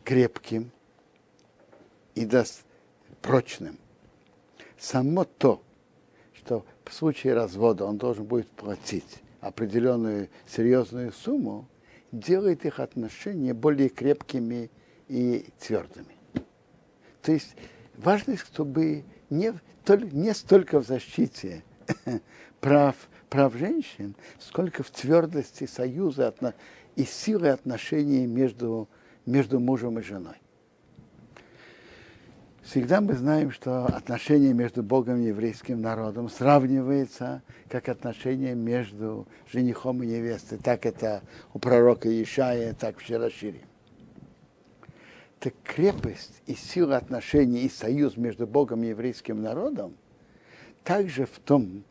крепким 0.04 0.72
и 2.16 2.26
даст 2.26 2.64
прочным. 3.22 3.78
Само 4.78 5.26
то, 5.26 5.62
что 6.34 6.66
в 6.86 6.94
случае 6.94 7.34
развода 7.34 7.86
он 7.86 7.98
должен 7.98 8.26
будет 8.26 8.50
платить 8.50 9.22
определенную 9.42 10.30
серьезную 10.48 11.12
сумму, 11.12 11.68
делает 12.12 12.66
их 12.66 12.80
отношения 12.80 13.54
более 13.54 13.90
крепкими 13.90 14.70
и 15.08 15.46
твердыми. 15.60 16.16
То 17.22 17.32
есть 17.32 17.56
важность, 17.98 18.46
чтобы 18.48 19.04
не, 19.30 19.54
не 20.12 20.34
столько 20.34 20.80
в 20.80 20.86
защите 20.88 21.64
прав, 22.60 22.96
прав 23.32 23.56
женщин, 23.56 24.14
сколько 24.40 24.84
в 24.84 24.92
твердости 24.92 25.66
союза 25.66 26.36
и 26.98 27.06
силы 27.06 27.48
отношений 27.48 28.28
между, 28.28 28.90
между 29.26 29.60
мужем 29.60 29.98
и 29.98 30.02
женой. 30.04 30.36
Всегда 32.62 33.00
мы 33.00 33.14
знаем, 33.14 33.52
что 33.52 33.86
отношения 33.86 34.54
между 34.54 34.84
Богом 34.84 35.22
и 35.22 35.28
еврейским 35.28 35.82
народом 35.82 36.30
сравнивается 36.30 37.42
как 37.70 37.88
отношения 37.88 38.54
между 38.54 39.26
женихом 39.50 40.04
и 40.04 40.08
невестой. 40.08 40.58
Так 40.58 40.86
это 40.86 41.24
у 41.54 41.60
пророка 41.60 42.10
Ишая, 42.22 42.74
так 42.74 42.98
в 42.98 43.02
Широшире. 43.02 43.62
Так 45.40 45.54
крепость 45.64 46.44
и 46.48 46.54
сила 46.54 46.98
отношений 46.98 47.62
и 47.62 47.70
союз 47.70 48.18
между 48.18 48.46
Богом 48.46 48.84
и 48.84 48.90
еврейским 48.90 49.42
народом 49.42 49.96
также 50.84 51.26
в 51.26 51.40
том 51.40 51.84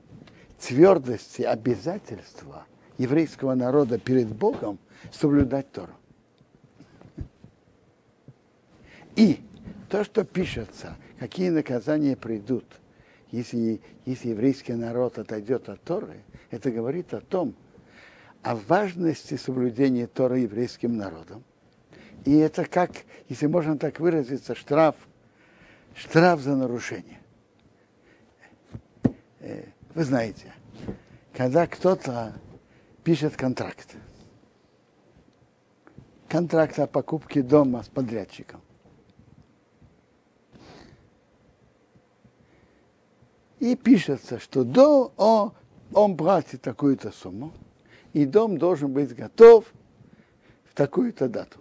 твердости 0.60 1.42
обязательства 1.42 2.66
еврейского 2.98 3.54
народа 3.54 3.98
перед 3.98 4.28
Богом 4.28 4.78
соблюдать 5.10 5.72
Тору. 5.72 5.92
И 9.16 9.40
то, 9.88 10.04
что 10.04 10.24
пишется, 10.24 10.96
какие 11.18 11.48
наказания 11.48 12.16
придут, 12.16 12.64
если, 13.30 13.80
если 14.04 14.28
еврейский 14.28 14.74
народ 14.74 15.18
отойдет 15.18 15.68
от 15.68 15.82
Торы, 15.82 16.22
это 16.50 16.70
говорит 16.70 17.14
о 17.14 17.20
том, 17.20 17.54
о 18.42 18.54
важности 18.54 19.36
соблюдения 19.36 20.06
Торы 20.06 20.40
еврейским 20.40 20.96
народом. 20.96 21.44
И 22.24 22.36
это 22.36 22.64
как, 22.64 22.90
если 23.28 23.46
можно 23.46 23.78
так 23.78 23.98
выразиться, 23.98 24.54
штраф, 24.54 24.94
штраф 25.94 26.40
за 26.40 26.54
нарушение. 26.54 27.20
Вы 29.94 30.04
знаете, 30.04 30.52
когда 31.32 31.66
кто-то 31.66 32.34
пишет 33.02 33.36
контракт, 33.36 33.96
контракт 36.28 36.78
о 36.78 36.86
покупке 36.86 37.42
дома 37.42 37.82
с 37.82 37.88
подрядчиком, 37.88 38.60
И 43.60 43.76
пишется, 43.76 44.38
что 44.40 44.64
до, 44.64 45.12
о, 45.18 45.52
он 45.92 46.16
платит 46.16 46.62
такую-то 46.62 47.12
сумму, 47.12 47.52
и 48.14 48.24
дом 48.24 48.56
должен 48.56 48.90
быть 48.92 49.14
готов 49.14 49.66
в 50.64 50.74
такую-то 50.74 51.28
дату. 51.28 51.60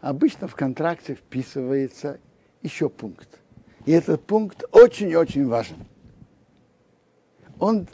Обычно 0.00 0.46
в 0.46 0.54
контракте 0.54 1.16
вписывается 1.16 2.20
еще 2.62 2.88
пункт. 2.88 3.28
И 3.84 3.90
этот 3.90 4.24
пункт 4.24 4.62
очень-очень 4.70 5.46
важен. 5.46 5.76
Он 7.60 7.86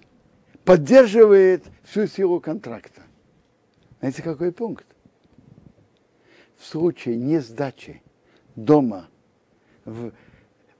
поддерживает 0.65 1.65
всю 1.85 2.07
силу 2.07 2.41
контракта. 2.41 3.03
Знаете, 4.01 4.23
какой 4.23 4.53
пункт? 4.53 4.87
В 6.57 6.65
случае 6.65 7.17
несдачи 7.17 8.03
дома 8.55 9.09
в 9.85 10.13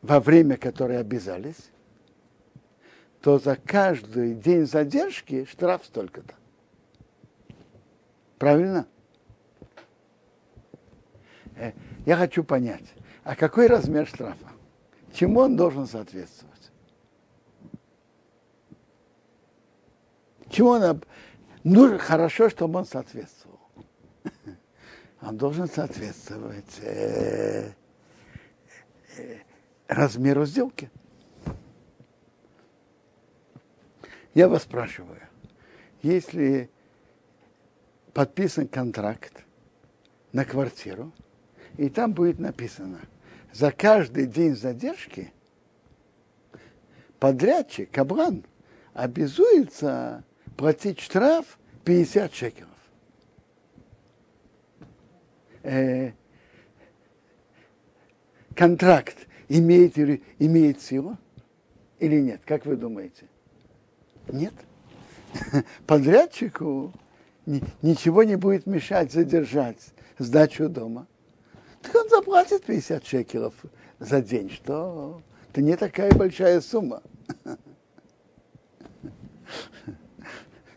во 0.07 0.21
время 0.21 0.57
которое 0.57 1.01
обязались, 1.01 1.71
то 3.21 3.39
за 3.39 3.57
каждый 3.57 4.35
день 4.35 4.67
задержки 4.67 5.45
штраф 5.47 5.85
столько-то. 5.85 6.35
Правильно? 8.39 8.87
Э, 11.57 11.73
я 12.05 12.17
хочу 12.17 12.45
понять, 12.45 12.85
а 13.25 13.35
какой 13.35 13.67
размер 13.67 14.07
штрафа? 14.07 14.49
Чему 15.13 15.41
он 15.41 15.57
должен 15.57 15.87
соответствовать? 15.87 16.56
Чему 20.51 20.71
он... 20.71 21.03
Ну, 21.65 21.99
хорошо, 21.99 22.49
чтобы 22.49 22.79
он 22.79 22.87
соответствовал. 22.87 23.59
Он 25.21 25.37
должен 25.37 25.69
соответствовать 25.69 26.79
э, 26.83 27.73
э, 29.17 29.39
размеру 29.89 30.45
сделки. 30.47 30.91
Я 34.35 34.49
вас 34.49 34.63
спрашиваю, 34.63 35.23
если 36.03 36.71
подписан 38.13 38.69
контракт 38.69 39.45
на 40.33 40.45
квартиру, 40.45 41.13
и 41.79 41.89
там 41.89 42.13
будет 42.13 42.39
написано, 42.39 43.01
за 43.53 43.73
каждый 43.73 44.27
день 44.27 44.55
задержки 44.55 45.33
подрядчик, 47.19 47.91
кабран, 47.91 48.45
обязуется 48.93 50.25
платить 50.57 51.01
штраф 51.01 51.59
50 51.85 52.35
шекелов. 52.35 52.71
Э, 55.63 56.13
контракт 58.55 59.27
имеет, 59.49 59.99
имеет 60.39 60.81
силу 60.81 61.19
или 61.99 62.21
нет? 62.21 62.41
Как 62.45 62.67
вы 62.67 62.77
думаете? 62.77 63.27
Нет. 64.29 64.55
Подрядчику 65.87 66.93
ничего 67.83 68.23
не 68.25 68.37
будет 68.37 68.67
мешать 68.67 69.13
задержать 69.13 69.93
сдачу 70.19 70.69
дома. 70.69 71.07
Так 71.83 71.95
он 71.95 72.09
заплатит 72.09 72.65
50 72.65 73.07
шекелов 73.07 73.55
за 73.99 74.21
день, 74.21 74.51
что 74.51 75.23
это 75.51 75.63
не 75.63 75.77
такая 75.77 76.13
большая 76.13 76.61
сумма. 76.61 77.03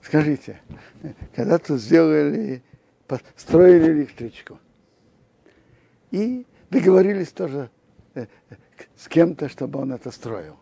Скажите, 0.10 0.60
когда-то 1.36 1.78
сделали, 1.78 2.64
строили 3.36 3.92
электричку 3.92 4.58
и 6.10 6.48
договорились 6.72 7.32
тоже 7.32 7.70
с 8.96 9.08
кем-то, 9.08 9.50
чтобы 9.50 9.80
он 9.80 9.94
это 9.94 10.10
строил. 10.10 10.58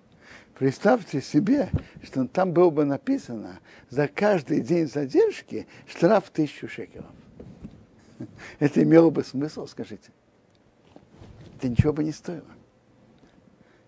Представьте 0.60 1.22
себе, 1.22 1.70
что 2.04 2.28
там 2.28 2.52
было 2.52 2.70
бы 2.70 2.84
написано 2.84 3.62
за 3.90 4.10
каждый 4.10 4.60
день 4.60 4.86
задержки 4.86 5.66
штраф 5.88 6.30
тысячу 6.30 6.68
шекелов. 6.68 7.10
Это 8.60 8.84
имело 8.84 9.12
бы 9.12 9.24
смысл, 9.24 9.66
скажите? 9.66 10.12
это 11.56 11.70
ничего 11.70 11.94
бы 11.94 12.04
не 12.04 12.12
стоило. 12.12 12.44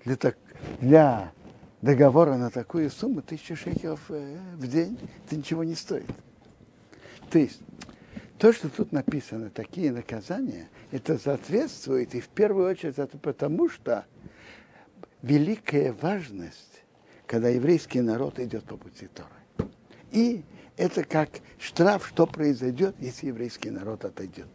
Для, 0.05 0.15
так, 0.15 0.37
для 0.79 1.33
договора 1.81 2.35
на 2.35 2.49
такую 2.49 2.89
сумму 2.89 3.21
тысяча 3.21 3.55
шекелов 3.55 4.01
э, 4.09 4.37
в 4.55 4.67
день 4.67 4.97
это 5.25 5.35
ничего 5.35 5.63
не 5.63 5.75
стоит. 5.75 6.09
То 7.29 7.39
есть 7.39 7.61
то, 8.37 8.53
что 8.53 8.69
тут 8.69 8.91
написано, 8.91 9.49
такие 9.49 9.91
наказания, 9.91 10.69
это 10.91 11.17
соответствует 11.17 12.15
и 12.15 12.21
в 12.21 12.29
первую 12.29 12.69
очередь 12.69 12.97
это 12.97 13.17
потому, 13.17 13.69
что 13.69 14.05
великая 15.21 15.93
важность, 15.93 16.83
когда 17.25 17.49
еврейский 17.49 18.01
народ 18.01 18.39
идет 18.39 18.63
по 18.65 18.77
пути 18.77 19.07
Торы. 19.07 19.69
И 20.11 20.43
это 20.77 21.03
как 21.03 21.29
штраф, 21.59 22.07
что 22.07 22.25
произойдет, 22.25 22.95
если 22.99 23.27
еврейский 23.27 23.69
народ 23.69 24.05
отойдет. 24.05 24.47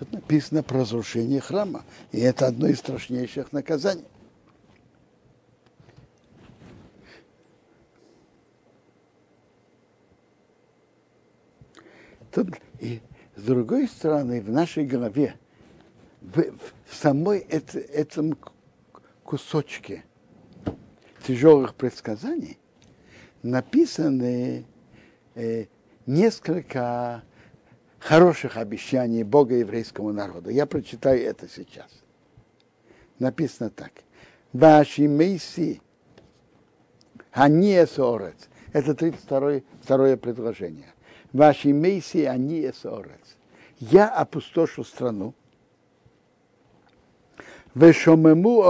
Тут 0.00 0.12
написано 0.12 0.62
про 0.62 0.80
разрушение 0.80 1.40
храма, 1.40 1.84
и 2.10 2.20
это 2.20 2.46
одно 2.46 2.68
из 2.68 2.78
страшнейших 2.78 3.52
наказаний. 3.52 4.06
Тут, 12.32 12.48
и 12.78 13.02
с 13.36 13.42
другой 13.42 13.88
стороны, 13.88 14.40
в 14.40 14.48
нашей 14.48 14.86
голове, 14.86 15.34
в, 16.22 16.44
в 16.86 16.94
самой 16.94 17.40
это, 17.40 17.78
этом 17.78 18.38
кусочке 19.22 20.04
тяжелых 21.26 21.74
предсказаний 21.74 22.58
написаны 23.42 24.64
э, 25.34 25.66
несколько 26.06 27.22
хороших 28.00 28.56
обещаний 28.56 29.22
Бога 29.22 29.54
еврейскому 29.54 30.12
народу. 30.12 30.50
Я 30.50 30.66
прочитаю 30.66 31.22
это 31.22 31.48
сейчас. 31.48 31.90
Написано 33.18 33.70
так. 33.70 33.92
Ваши 34.52 35.06
мейси, 35.06 35.80
они 37.30 37.84
сорец. 37.86 38.48
Это 38.72 38.94
32 38.94 39.60
второе 39.82 40.16
предложение. 40.16 40.92
Ваши 41.32 41.72
мейси, 41.72 42.24
они 42.24 42.66
эсорец. 42.66 43.36
Я 43.78 44.08
опустошу 44.08 44.82
страну. 44.82 45.34
Вешомему 47.74 48.62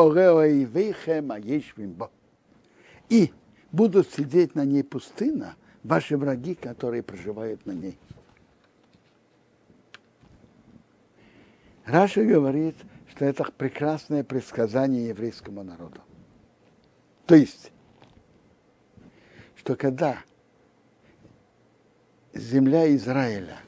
аешвимбо. 1.33 2.11
И 3.09 3.33
будут 3.73 4.11
сидеть 4.11 4.55
на 4.55 4.65
ней 4.65 4.85
пустына 4.85 5.57
ваши 5.83 6.17
враги, 6.17 6.55
которые 6.55 7.03
проживают 7.03 7.65
на 7.65 7.73
ней. 7.73 7.99
Раша 11.91 12.25
говорит, 12.25 12.77
что 13.09 13.25
это 13.25 13.45
прекрасное 13.51 14.23
предсказание 14.23 15.09
еврейскому 15.09 15.65
народу. 15.65 16.01
То 17.27 17.35
есть, 17.35 17.73
что 19.57 19.75
когда 19.75 20.23
земля 22.33 22.95
Израиля 22.95 23.59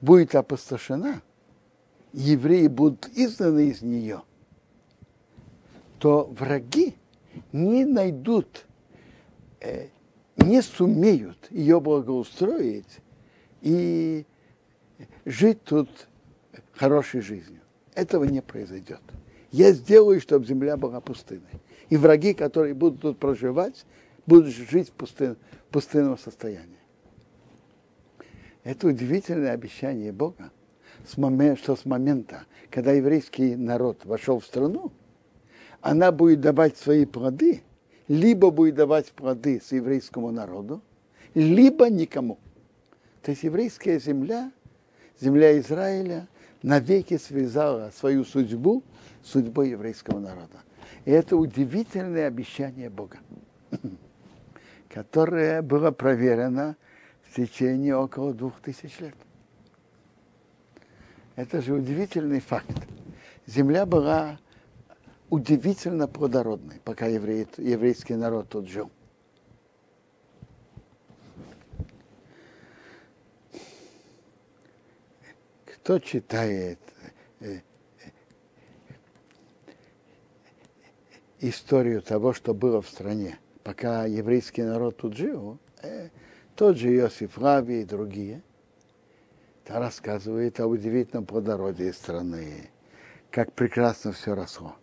будет 0.00 0.34
опустошена, 0.34 1.22
евреи 2.12 2.66
будут 2.66 3.06
изгнаны 3.16 3.68
из 3.68 3.82
нее, 3.82 4.22
то 6.00 6.24
враги 6.24 6.96
не 7.52 7.84
найдут, 7.84 8.66
э, 9.60 9.90
не 10.38 10.60
сумеют 10.60 11.38
ее 11.50 11.80
благоустроить 11.80 12.98
и 13.60 14.26
жить 15.26 15.62
тут 15.64 15.90
хорошей 16.72 17.20
жизнью. 17.20 17.60
Этого 17.94 18.24
не 18.24 18.40
произойдет. 18.40 19.00
Я 19.52 19.72
сделаю, 19.72 20.20
чтобы 20.20 20.46
земля 20.46 20.76
была 20.76 21.00
пустынной. 21.00 21.60
И 21.90 21.96
враги, 21.96 22.32
которые 22.32 22.74
будут 22.74 23.00
тут 23.00 23.18
проживать, 23.18 23.84
будут 24.26 24.46
жить 24.46 24.88
в 24.88 24.92
пустынном, 24.92 25.36
пустынном 25.70 26.18
состоянии. 26.18 26.78
Это 28.64 28.88
удивительное 28.88 29.52
обещание 29.52 30.12
Бога, 30.12 30.50
с 31.06 31.16
момента, 31.16 31.62
что 31.62 31.76
с 31.76 31.84
момента, 31.84 32.44
когда 32.70 32.92
еврейский 32.92 33.54
народ 33.54 34.04
вошел 34.04 34.40
в 34.40 34.44
страну, 34.44 34.90
она 35.80 36.10
будет 36.10 36.40
давать 36.40 36.76
свои 36.76 37.04
плоды, 37.04 37.62
либо 38.08 38.50
будет 38.50 38.74
давать 38.74 39.12
плоды 39.12 39.60
с 39.64 39.70
еврейскому 39.70 40.32
народу, 40.32 40.82
либо 41.34 41.88
никому. 41.88 42.38
То 43.22 43.30
есть 43.30 43.44
еврейская 43.44 44.00
земля 44.00 44.50
земля 45.20 45.58
Израиля 45.58 46.28
навеки 46.62 47.16
связала 47.16 47.90
свою 47.90 48.24
судьбу 48.24 48.82
с 49.22 49.30
судьбой 49.30 49.70
еврейского 49.70 50.18
народа. 50.18 50.58
И 51.04 51.10
это 51.10 51.36
удивительное 51.36 52.26
обещание 52.26 52.90
Бога, 52.90 53.18
которое 54.88 55.62
было 55.62 55.90
проверено 55.90 56.76
в 57.22 57.34
течение 57.34 57.96
около 57.96 58.34
двух 58.34 58.60
тысяч 58.60 58.98
лет. 59.00 59.14
Это 61.36 61.60
же 61.60 61.74
удивительный 61.74 62.40
факт. 62.40 62.74
Земля 63.46 63.86
была 63.86 64.38
удивительно 65.30 66.08
плодородной, 66.08 66.80
пока 66.82 67.06
еврей, 67.06 67.46
еврейский 67.58 68.14
народ 68.14 68.48
тут 68.48 68.68
жил. 68.68 68.90
Кто 75.86 76.00
читает 76.00 76.80
э, 77.38 77.60
историю 81.38 82.02
того, 82.02 82.32
что 82.32 82.54
было 82.54 82.82
в 82.82 82.88
стране, 82.88 83.38
пока 83.62 84.04
еврейский 84.04 84.62
народ 84.62 84.96
тут 84.96 85.16
жил, 85.16 85.60
э, 85.82 86.08
тот 86.56 86.76
же 86.76 86.92
Иосиф 86.92 87.38
Раби 87.38 87.82
и 87.82 87.84
другие, 87.84 88.42
это 89.62 89.78
рассказывает 89.78 90.58
о 90.58 90.66
удивительном 90.66 91.24
плодородии 91.24 91.92
страны, 91.92 92.68
как 93.30 93.52
прекрасно 93.52 94.10
все 94.10 94.34
росло. 94.34 94.74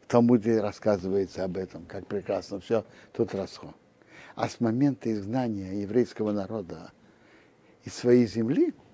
В 0.00 0.06
Талмуде 0.06 0.62
рассказывается 0.62 1.44
об 1.44 1.58
этом, 1.58 1.84
как 1.84 2.06
прекрасно 2.06 2.58
все 2.60 2.86
тут 3.12 3.34
росло. 3.34 3.74
А 4.34 4.48
с 4.48 4.60
момента 4.60 5.12
изгнания 5.12 5.82
еврейского 5.82 6.32
народа 6.32 6.92
из 7.84 7.92
своей 7.92 8.26
земли– 8.26 8.72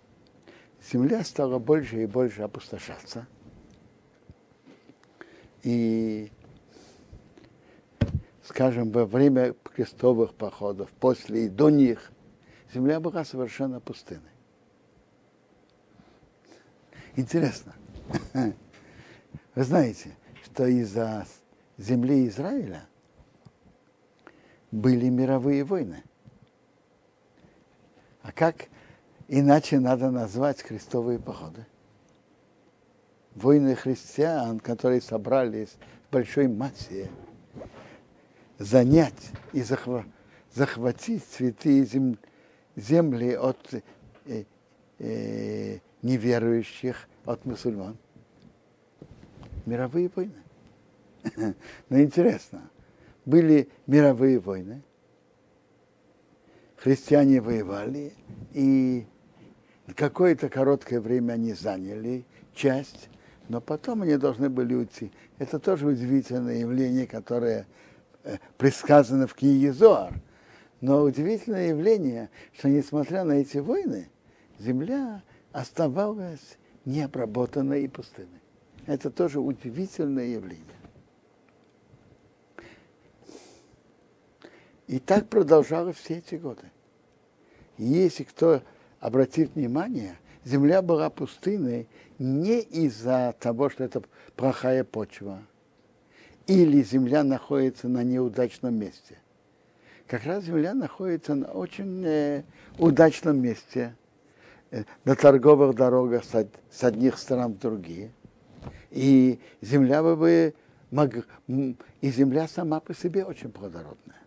земля 0.93 1.24
стала 1.24 1.59
больше 1.59 2.03
и 2.03 2.07
больше 2.07 2.43
опустошаться. 2.43 3.26
И, 5.62 6.30
скажем, 8.43 8.91
во 8.91 9.07
время 9.07 9.55
крестовых 9.64 10.35
походов, 10.35 10.91
после 11.01 11.47
и 11.47 11.49
до 11.49 11.70
них, 11.70 12.12
земля 12.72 13.01
была 13.01 13.24
совершенно 13.24 13.80
пустынной. 13.80 14.30
Интересно. 17.16 17.74
Вы 19.55 19.62
знаете, 19.62 20.16
что 20.45 20.66
из-за 20.66 21.26
земли 21.78 22.28
Израиля 22.28 22.87
были 24.70 25.09
мировые 25.09 25.64
войны. 25.64 26.03
А 28.22 28.32
как 28.32 28.68
Иначе 29.29 29.81
надо 29.81 30.11
назвать 30.11 30.62
крестовые 30.62 31.18
походы. 31.18 31.66
Войны 33.35 33.75
христиан, 33.75 34.61
которые 34.61 35.01
собрались 35.01 35.77
в 36.09 36.12
большой 36.12 36.47
массе, 36.47 37.11
занять 38.59 39.31
и 39.53 39.62
захва- 39.62 40.05
захватить 40.53 41.25
святые 41.25 41.85
зем- 41.85 42.18
земли 42.77 43.35
от 43.35 43.75
э, 44.27 44.45
э, 44.99 45.79
неверующих, 46.03 47.09
от 47.25 47.45
мусульман. 47.45 47.97
Мировые 49.66 50.11
войны. 50.14 50.43
Но 51.89 52.01
интересно, 52.01 52.70
были 53.25 53.70
мировые 53.87 54.39
войны, 54.39 54.83
христиане 56.77 57.41
воевали, 57.41 58.12
и 58.53 59.07
Какое-то 59.97 60.49
короткое 60.49 61.01
время 61.01 61.35
они 61.35 61.53
заняли 61.53 62.24
часть, 62.55 63.11
но 63.49 63.61
потом 63.61 64.03
они 64.03 64.16
должны 64.16 64.49
были 64.49 64.74
уйти. 64.74 65.12
Это 65.39 65.59
тоже 65.59 65.87
удивительное 65.87 66.61
явление, 66.61 67.07
которое 67.07 67.66
э, 68.22 68.39
предсказано 68.57 69.26
в 69.26 69.35
книге 69.35 69.72
Зоар. 69.72 70.14
Но 70.80 71.03
удивительное 71.03 71.68
явление, 71.68 72.30
что 72.57 72.68
несмотря 72.68 73.24
на 73.24 73.32
эти 73.32 73.59
войны, 73.59 74.09
земля 74.59 75.22
оставалась 75.53 76.59
необработанной 76.87 77.85
и 77.85 77.89
пустынной. 77.89 78.41
Это 78.87 79.11
тоже 79.11 79.41
удивительное 79.41 80.26
явление. 80.26 80.64
И 84.87 84.99
так 84.99 85.28
продолжалось 85.28 85.97
все 85.97 86.18
эти 86.18 86.35
годы. 86.37 86.70
И 87.78 87.85
если 87.85 88.24
кто 88.24 88.62
обратит 89.05 89.55
внимание, 89.55 90.16
земля 90.46 90.80
была 90.80 91.11
пустынной 91.11 91.86
не 92.18 92.61
из-за 92.61 93.34
того, 93.38 93.68
что 93.68 93.84
это 93.84 94.02
плохая 94.34 94.82
почва, 94.82 95.42
или 96.46 96.82
земля 96.82 97.22
находится 97.22 97.86
на 97.86 98.02
неудачном 98.02 98.74
месте. 98.74 99.18
Как 100.07 100.24
раз 100.24 100.44
земля 100.44 100.72
находится 100.72 101.34
на 101.34 101.48
очень 101.48 102.02
э, 102.02 102.44
удачном 102.78 103.42
месте, 103.42 103.94
э, 104.70 104.84
на 105.05 105.14
торговых 105.16 105.76
дорогах 105.76 106.24
с, 106.24 106.48
с 106.70 106.82
одних 106.82 107.18
сторон 107.18 107.52
в 107.52 107.59
другие. 107.59 108.11
И 108.90 109.38
земля 109.61 110.02
бы 110.02 110.55
мог, 110.90 111.11
и 111.46 111.76
земля 112.11 112.48
сама 112.48 112.80
по 112.80 112.94
себе 112.94 113.26
очень 113.26 113.52
плодородная. 113.52 114.24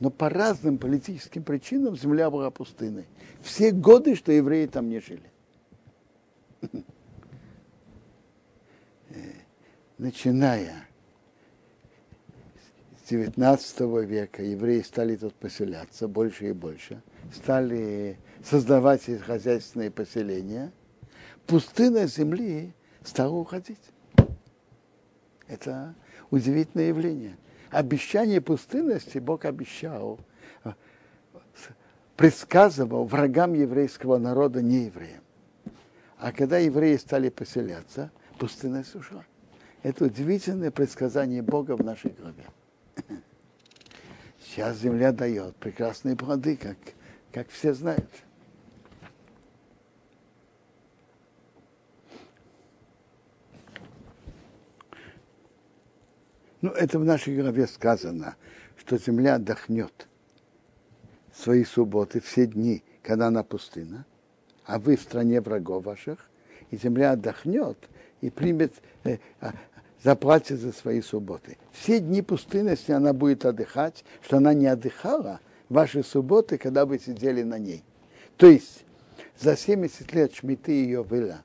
Но 0.00 0.10
по 0.10 0.28
разным 0.28 0.78
политическим 0.78 1.42
причинам 1.42 1.96
земля 1.96 2.30
была 2.30 2.50
пустынной. 2.50 3.06
Все 3.42 3.72
годы, 3.72 4.14
что 4.14 4.30
евреи 4.30 4.66
там 4.66 4.88
не 4.88 5.00
жили. 5.00 5.30
Начиная 9.98 10.86
с 13.04 13.08
19 13.08 13.80
века 14.06 14.42
евреи 14.42 14.82
стали 14.82 15.16
тут 15.16 15.34
поселяться 15.34 16.06
больше 16.06 16.50
и 16.50 16.52
больше, 16.52 17.02
стали 17.34 18.18
создавать 18.44 19.02
хозяйственные 19.22 19.90
поселения, 19.90 20.70
пустына 21.46 22.06
земли 22.06 22.72
стала 23.02 23.34
уходить. 23.34 23.80
Это 25.48 25.94
удивительное 26.30 26.88
явление 26.88 27.36
обещание 27.70 28.40
пустынности 28.40 29.18
Бог 29.18 29.44
обещал, 29.44 30.18
предсказывал 32.16 33.04
врагам 33.04 33.54
еврейского 33.54 34.18
народа, 34.18 34.60
не 34.60 34.86
евреям. 34.86 35.22
А 36.18 36.32
когда 36.32 36.58
евреи 36.58 36.96
стали 36.96 37.28
поселяться, 37.28 38.10
пустынность 38.38 38.94
ушла. 38.96 39.24
Это 39.82 40.04
удивительное 40.04 40.72
предсказание 40.72 41.42
Бога 41.42 41.76
в 41.76 41.84
нашей 41.84 42.10
главе. 42.10 42.44
Сейчас 44.40 44.78
земля 44.78 45.12
дает 45.12 45.54
прекрасные 45.56 46.16
плоды, 46.16 46.56
как, 46.56 46.76
как 47.32 47.48
все 47.50 47.72
знают. 47.72 48.10
Ну, 56.60 56.70
это 56.70 56.98
в 56.98 57.04
нашей 57.04 57.36
главе 57.36 57.66
сказано, 57.66 58.36
что 58.76 58.98
земля 58.98 59.36
отдохнет 59.36 60.08
свои 61.32 61.64
субботы 61.64 62.20
все 62.20 62.46
дни, 62.46 62.82
когда 63.02 63.28
она 63.28 63.44
пустына, 63.44 64.06
а 64.64 64.78
вы 64.78 64.96
в 64.96 65.02
стране 65.02 65.40
врагов 65.40 65.84
ваших, 65.84 66.28
и 66.70 66.76
земля 66.76 67.12
отдохнет 67.12 67.78
и 68.20 68.30
примет, 68.30 68.74
э, 69.04 69.18
а, 69.40 69.52
заплатит 70.02 70.58
за 70.58 70.72
свои 70.72 71.00
субботы. 71.00 71.56
Все 71.72 72.00
дни 72.00 72.22
пустынности 72.22 72.90
она 72.90 73.12
будет 73.12 73.44
отдыхать, 73.44 74.04
что 74.22 74.38
она 74.38 74.52
не 74.52 74.66
отдыхала 74.66 75.40
ваши 75.68 76.02
субботы, 76.02 76.58
когда 76.58 76.86
вы 76.86 76.98
сидели 76.98 77.42
на 77.42 77.58
ней. 77.58 77.84
То 78.36 78.48
есть 78.48 78.84
за 79.38 79.56
70 79.56 80.12
лет 80.12 80.34
шмиты 80.34 80.72
ее 80.72 81.04
была, 81.04 81.42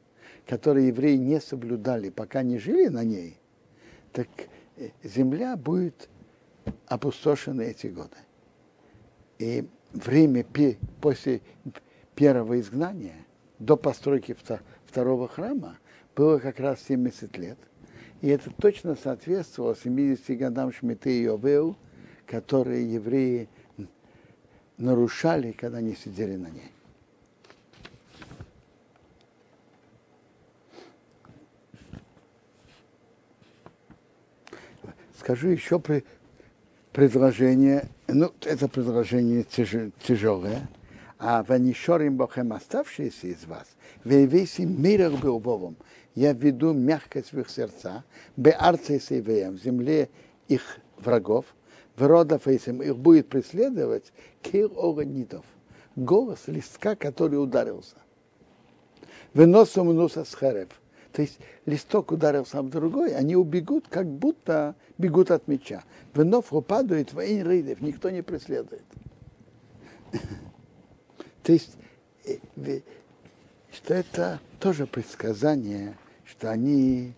которые 0.47 0.88
евреи 0.88 1.18
не 1.18 1.39
соблюдали, 1.39 2.09
пока 2.09 2.41
не 2.41 2.57
жили 2.57 2.88
на 2.88 3.03
ней, 3.03 3.38
так 4.11 4.28
земля 5.03 5.55
будет 5.55 6.09
опустошена 6.88 7.61
эти 7.61 7.88
годы. 7.88 8.17
И 9.39 9.67
время 9.91 10.45
после 11.01 11.41
первого 12.15 12.59
изгнания, 12.59 13.26
до 13.59 13.78
постройки 13.78 14.36
второго 14.86 15.28
храма, 15.28 15.78
было 16.15 16.39
как 16.39 16.59
раз 16.59 16.82
70 16.88 17.38
лет. 17.38 17.57
И 18.21 18.28
это 18.30 18.51
точно 18.51 18.95
соответствовало 18.95 19.76
70 19.76 20.38
годам 20.38 20.71
Шмиты 20.71 21.19
и 21.19 21.24
Йовел, 21.24 21.76
которые 22.26 22.91
евреи 22.93 23.49
нарушали, 24.78 25.51
когда 25.51 25.80
они 25.80 25.95
сидели 25.95 26.36
на 26.36 26.47
ней. 26.47 26.71
Скажу 35.24 35.49
еще 35.49 35.80
при, 35.80 36.03
предложение, 36.91 37.88
ну, 38.07 38.32
это 38.41 38.67
предложение 38.67 39.43
тяж, 39.43 39.74
тяжелое, 40.05 40.69
а 41.17 41.43
ванишорим 41.43 42.17
бохем 42.17 42.51
оставшиеся 42.51 43.28
из 43.28 43.45
вас, 43.45 43.67
вейвейсим 44.03 44.82
мирах 44.82 45.24
белбовом, 45.24 45.78
я 46.13 46.34
веду 46.34 46.74
мягкость 46.74 47.32
в 47.32 47.39
их 47.39 47.49
сердца, 47.49 48.03
беарце 48.36 48.99
сейвеем, 48.99 49.53
в 49.53 49.63
земле 49.63 50.09
их 50.49 50.80
врагов, 50.97 51.45
в 51.95 52.05
родов 52.05 52.45
их 52.47 52.97
будет 52.97 53.30
преследовать 53.30 54.11
кир 54.41 54.69
огонитов, 54.78 55.45
голос 55.95 56.47
листка, 56.47 56.97
который 56.97 57.41
ударился. 57.41 57.95
Выносом 59.34 59.95
носа 59.95 60.26
с 60.26 60.36
херев, 60.36 60.69
то 61.14 61.22
есть 61.22 61.39
листок 61.68 62.11
ударился 62.11 62.57
об 62.57 62.70
другой, 62.70 63.16
они 63.16 63.36
убегут, 63.36 63.88
как 63.88 64.07
будто 64.07 64.76
бегут 64.97 65.30
от 65.30 65.47
меча. 65.47 65.84
Вновь 66.14 66.51
упадают 66.51 67.14
в 67.14 67.20
рейдов, 67.20 67.82
никто 67.82 68.09
не 68.09 68.24
преследует. 68.24 68.84
То 71.43 71.51
есть, 71.51 71.78
э, 72.26 72.82
что 73.72 73.93
это 73.93 74.39
тоже 74.59 74.88
предсказание, 74.88 75.95
что 76.26 76.49
они, 76.49 77.14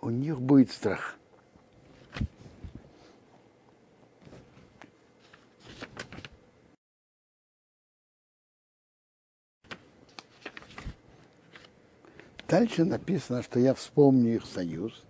у 0.00 0.08
них 0.08 0.40
будет 0.40 0.70
страх. 0.70 1.18
Дальше 12.48 12.84
написано, 12.84 13.42
что 13.42 13.58
я 13.58 13.74
вспомню 13.74 14.36
их 14.36 14.44
союз. 14.44 15.02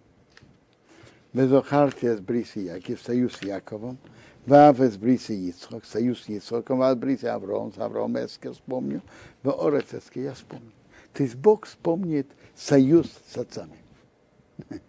Безохартия 1.33 2.17
с 2.17 2.21
Бриси 2.21 2.61
Яков, 2.61 3.03
союз 3.03 3.37
с 3.37 3.43
Яковом. 3.43 3.99
Вав 4.47 4.79
с 4.79 4.97
Бриси 4.97 5.33
Ицхок, 5.33 5.85
союз 5.85 6.23
с 6.23 6.29
Ицхоком, 6.29 6.79
Вав 6.79 6.99
Бриси 6.99 7.27
Авром, 7.27 7.73
с 7.73 7.79
Авром 7.79 8.17
Эске 8.17 8.53
вспомню. 8.53 9.03
В 9.43 9.51
Орецеске 9.51 10.23
я 10.23 10.35
вспомню. 10.35 10.71
То 11.13 11.23
есть 11.23 11.35
Бог 11.35 11.67
вспомнит 11.67 12.29
союз 12.55 13.11
с 13.27 13.37
отцами. 13.37 13.79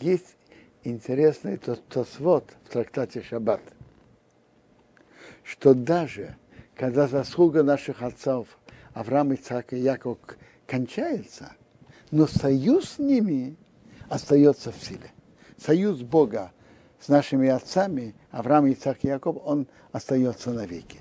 Есть 0.00 0.36
интересный 0.84 1.58
тосвод 1.58 2.50
в 2.64 2.72
трактате 2.72 3.20
Шаббат, 3.20 3.62
что 5.42 5.74
даже 5.74 6.36
когда 6.76 7.08
заслуга 7.08 7.62
наших 7.62 8.02
отцов 8.02 8.46
Авраам, 8.94 9.32
Ицхак 9.32 9.72
и 9.72 9.78
Яков 9.78 10.18
кончается– 10.66 11.52
но 12.14 12.28
союз 12.28 12.90
с 12.90 12.98
ними 13.00 13.56
остается 14.08 14.70
в 14.70 14.76
силе. 14.76 15.10
Союз 15.58 16.00
Бога 16.00 16.52
с 17.00 17.08
нашими 17.08 17.48
отцами, 17.48 18.14
Авраам, 18.30 18.72
Исаак 18.72 18.98
и 19.02 19.08
Яков, 19.08 19.38
он 19.44 19.66
остается 19.90 20.52
навеки. 20.52 21.00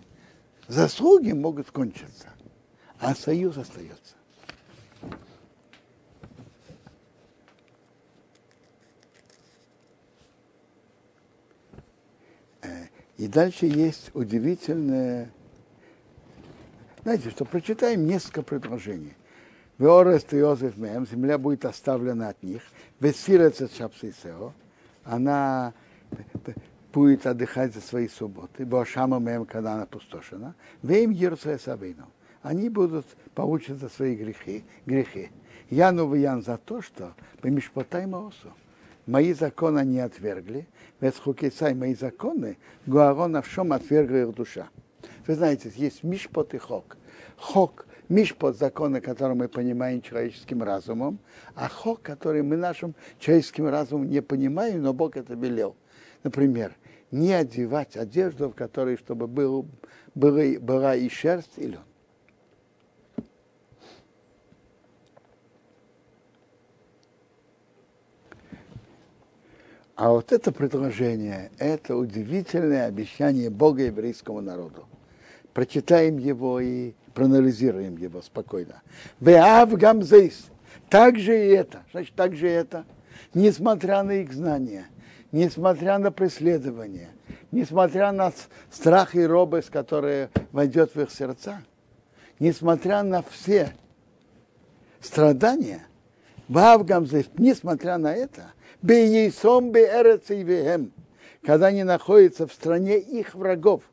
Заслуги 0.68 1.32
могут 1.32 1.70
кончиться, 1.70 2.30
а 3.00 3.14
союз 3.14 3.58
остается. 3.58 4.16
Э, 12.64 12.88
и 13.18 13.28
дальше 13.28 13.68
есть 13.68 14.10
удивительное, 14.16 15.32
знаете, 17.04 17.30
что 17.30 17.46
прочитаем 17.46 18.08
несколько 18.08 18.42
предложений. 18.42 19.14
Веорест 19.84 20.32
и 20.32 20.38
Йозеф 20.38 20.78
Мем, 20.78 21.06
земля 21.06 21.38
будет 21.38 21.66
оставлена 21.66 22.30
от 22.30 22.42
них. 22.42 22.62
Весирется 23.02 23.68
Шапсисео, 23.68 24.54
она 25.04 25.74
будет 26.94 27.28
отдыхать 27.28 27.74
за 27.74 27.82
свои 27.82 28.08
субботы. 28.08 28.66
Бошама 28.66 29.20
Мем, 29.20 29.46
когда 29.46 29.74
она 29.74 29.86
пустошена. 29.86 30.56
Вем 30.84 31.12
Ерусая 31.12 31.58
Сабину. 31.58 32.08
Они 32.42 32.70
будут 32.70 33.06
получить 33.36 33.78
за 33.78 33.90
свои 33.90 34.16
грехи. 34.16 34.64
грехи. 34.86 35.32
Яну 35.70 36.14
Ян 36.14 36.44
за 36.44 36.58
то, 36.58 36.82
что 36.82 37.14
помешпотай 37.42 38.06
Маосу. 38.06 38.54
Мои 39.06 39.34
законы 39.34 39.80
они 39.80 40.00
отвергли, 40.00 40.66
ведь 41.02 41.20
хукисай 41.20 41.74
мои 41.74 41.94
законы, 41.94 42.58
Гуарона 42.86 43.42
в 43.42 43.48
шом 43.48 43.74
отвергла 43.74 44.30
их 44.30 44.34
душа. 44.34 44.70
Вы 45.28 45.36
знаете, 45.36 45.70
есть 45.76 46.04
мишпот 46.04 46.54
и 46.54 46.58
хок. 46.58 46.96
Хок 47.36 47.86
Мишпот– 48.10 48.58
законы, 48.60 49.02
которые 49.02 49.36
мы 49.36 49.48
понимаем 49.48 50.02
человеческим 50.02 50.62
разумом, 50.62 51.20
а 51.56 51.70
хок, 51.70 52.02
который 52.02 52.44
мы 52.44 52.58
нашим 52.58 52.96
человеческим 53.20 53.68
разумом 53.68 54.10
не 54.10 54.22
понимаем, 54.22 54.82
но 54.82 54.94
Бог 54.94 55.16
это 55.16 55.36
велел. 55.36 55.76
Например, 56.24 56.76
не 57.12 57.32
одевать 57.32 57.96
одежду, 57.96 58.50
в 58.50 58.54
которой 58.54 58.98
чтобы 58.98 59.28
был, 59.28 59.68
была, 60.16 60.60
была 60.60 60.96
и 60.96 61.10
шерсть, 61.10 61.58
и 61.58 61.68
лен. 61.68 61.80
А 69.96 70.10
вот 70.10 70.32
это 70.32 70.52
предложение, 70.52 71.52
это 71.60 71.96
удивительное 71.96 72.88
обещание 72.88 73.50
Бога 73.50 73.84
еврейскому 73.84 74.42
народу. 74.42 74.88
Прочитаем 75.54 76.18
его 76.18 76.60
и 76.60 76.94
проанализируем 77.14 77.98
его 77.98 78.22
спокойно. 78.22 78.82
Веав 79.20 79.74
гамзейс. 79.74 80.48
Так 80.90 81.18
же 81.18 81.34
и 81.34 81.50
это. 81.52 81.84
Значит, 81.92 82.14
так 82.16 82.36
же 82.36 82.48
и 82.48 82.52
это. 82.52 82.86
Несмотря 83.34 84.04
на 84.04 84.12
их 84.12 84.32
знания, 84.34 84.88
несмотря 85.32 85.98
на 85.98 86.12
преследование, 86.12 87.10
несмотря 87.52 88.12
на 88.12 88.32
страх 88.72 89.16
и 89.16 89.26
робость, 89.26 89.70
которая 89.70 90.30
войдет 90.52 90.94
в 90.94 91.02
их 91.02 91.12
сердца, 91.12 91.64
несмотря 92.40 93.04
на 93.04 93.24
все 93.24 93.74
страдания, 95.02 95.86
Вавгамзейс, 96.48 97.30
несмотря 97.38 97.98
на 97.98 98.14
это, 98.14 98.52
Бейсом 98.82 99.72
Беэрецейвеем, 99.72 100.92
когда 101.44 101.68
они 101.68 101.84
находятся 101.84 102.48
в 102.48 102.54
стране 102.54 103.00
их 103.00 103.34
врагов. 103.34 103.84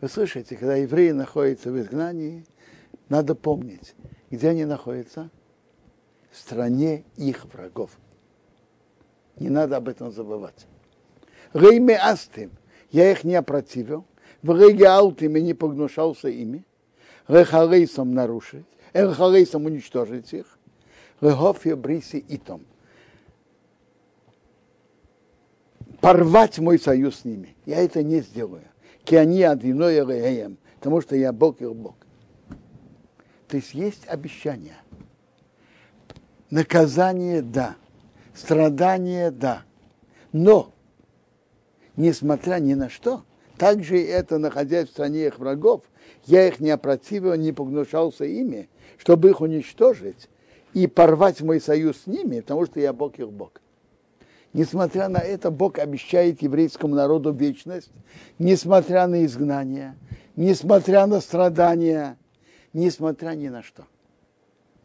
Вы 0.00 0.08
слышите, 0.08 0.56
когда 0.56 0.76
евреи 0.76 1.10
находятся 1.10 1.70
в 1.70 1.78
изгнании, 1.80 2.44
надо 3.08 3.34
помнить, 3.34 3.94
где 4.30 4.50
они 4.50 4.64
находятся? 4.64 5.30
В 6.30 6.36
стране 6.36 7.04
их 7.16 7.46
врагов. 7.46 7.90
Не 9.36 9.48
надо 9.48 9.76
об 9.76 9.88
этом 9.88 10.12
забывать. 10.12 10.66
Рейме 11.54 11.96
астим, 11.96 12.50
я 12.90 13.10
их 13.10 13.24
не 13.24 13.34
опротивил, 13.34 14.04
в 14.42 14.50
рейге 14.50 14.86
аутим 14.88 15.36
и 15.36 15.40
не 15.40 15.54
погнушался 15.54 16.28
ими, 16.28 16.64
рехарейсом 17.26 18.12
нарушить, 18.12 18.66
рехарейсом 18.92 19.64
уничтожить 19.64 20.32
их, 20.32 20.58
Регофия 21.20 21.76
Бриси 21.76 22.22
Итом. 22.28 22.66
Порвать 26.00 26.58
мой 26.58 26.78
союз 26.78 27.20
с 27.20 27.24
ними. 27.24 27.56
Я 27.64 27.82
это 27.82 28.02
не 28.02 28.20
сделаю. 28.20 28.64
Киани 29.06 29.42
одиной 29.42 30.04
реем, 30.04 30.58
потому 30.78 31.00
что 31.00 31.14
я 31.14 31.32
Бог 31.32 31.62
и 31.62 31.66
Бог. 31.66 31.94
То 33.46 33.56
есть 33.56 33.72
есть 33.72 34.06
обещание. 34.08 34.76
Наказание– 36.50 37.40
да. 37.42 37.76
Страдание– 38.34 39.30
да. 39.32 39.62
Но, 40.32 40.74
несмотря 41.96 42.56
ни 42.56 42.74
на 42.74 42.90
что, 42.90 43.22
также 43.56 44.04
это, 44.04 44.38
находясь 44.38 44.88
в 44.88 44.92
стране 44.92 45.26
их 45.26 45.38
врагов, 45.38 45.84
я 46.24 46.48
их 46.48 46.58
не 46.58 46.70
опротивил, 46.70 47.34
не 47.36 47.52
погнушался 47.52 48.24
ими, 48.24 48.68
чтобы 48.98 49.30
их 49.30 49.40
уничтожить, 49.40 50.28
и 50.74 50.88
порвать 50.88 51.40
мой 51.42 51.60
союз 51.60 52.02
с 52.02 52.06
ними, 52.08 52.40
потому 52.40 52.66
что 52.66 52.80
я 52.80 52.92
Бог 52.92 53.18
их 53.20 53.30
Бог. 53.30 53.52
Несмотря 54.56 55.08
на 55.10 55.18
это, 55.18 55.50
Бог 55.50 55.78
обещает 55.78 56.40
еврейскому 56.40 56.94
народу 56.94 57.30
вечность, 57.30 57.90
несмотря 58.38 59.06
на 59.06 59.26
изгнание, 59.26 59.98
несмотря 60.34 61.04
на 61.04 61.20
страдания, 61.20 62.16
несмотря 62.72 63.32
ни 63.32 63.48
на 63.48 63.62
что. 63.62 63.84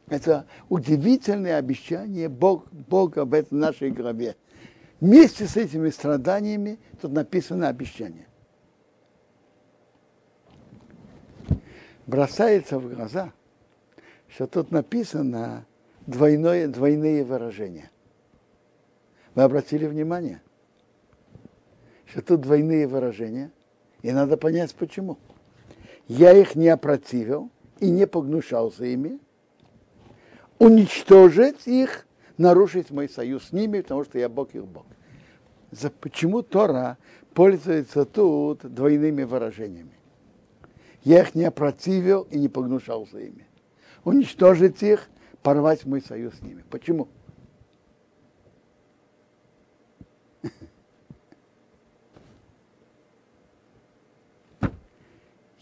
Это 0.10 0.46
удивительное 0.68 1.56
обещание 1.56 2.28
Бог, 2.28 2.70
Бога 2.74 3.24
в 3.24 3.34
этой 3.34 3.54
нашей 3.54 3.92
главе. 3.92 4.36
Вместе 5.00 5.48
с 5.48 5.56
этими 5.56 5.90
страданиями 5.90 6.78
тут 7.02 7.14
написано 7.14 7.70
обещание. 7.70 8.28
Бросается 12.08 12.78
в 12.78 12.94
глаза, 12.94 13.32
что 14.28 14.48
тут 14.48 14.72
написано 14.72 15.66
двойное, 16.08 16.68
двойные 16.68 17.24
выражения. 17.24 17.90
Вы 19.36 19.44
обратили 19.44 19.86
внимание, 19.86 20.42
что 22.06 22.22
тут 22.22 22.42
двойные 22.42 22.88
выражения, 22.88 23.52
и 24.02 24.12
надо 24.12 24.38
понять 24.38 24.76
почему. 24.76 25.18
Я 26.08 26.34
их 26.34 26.56
не 26.56 26.68
опротивил 26.68 27.50
и 27.80 27.90
не 27.90 28.06
погнушался 28.08 28.86
ими, 28.86 29.20
уничтожить 30.60 31.68
их, 31.68 32.06
нарушить 32.38 32.92
мой 32.92 33.08
союз 33.08 33.46
с 33.46 33.52
ними, 33.52 33.82
потому 33.82 34.04
что 34.04 34.20
я 34.20 34.28
Бог 34.28 34.54
их 34.54 34.66
Бог. 34.66 34.86
За, 35.72 35.90
почему 35.90 36.42
Тора 36.42 36.98
пользуется 37.34 38.04
тут 38.04 38.62
двойными 38.62 39.24
выражениями? 39.24 39.98
Я 41.04 41.22
их 41.22 41.34
не 41.34 41.46
опротивил 41.46 42.28
и 42.30 42.38
не 42.38 42.50
погнушался 42.50 43.20
ими. 43.20 43.48
Уничтожить 44.04 44.84
их– 44.84 45.10
порвать 45.42 45.86
мой 45.86 46.02
союз 46.02 46.36
с 46.36 46.42
ними. 46.42 46.64
Почему? 46.70 47.08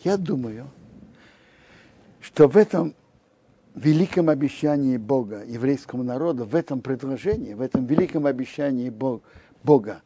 Я 0.03 0.17
думаю, 0.17 0.69
что 2.21 2.47
в 2.47 2.55
этом 2.55 2.95
великом 3.75 4.29
обещании 4.29 4.97
Бога 4.97 5.43
еврейскому 5.45 6.03
народу, 6.03 6.45
в 6.45 6.55
этом 6.55 6.81
предложении, 6.81 7.53
в 7.53 7.61
этом 7.61 7.85
великом 7.85 8.25
обещании 8.25 8.89
Бога 8.89 10.01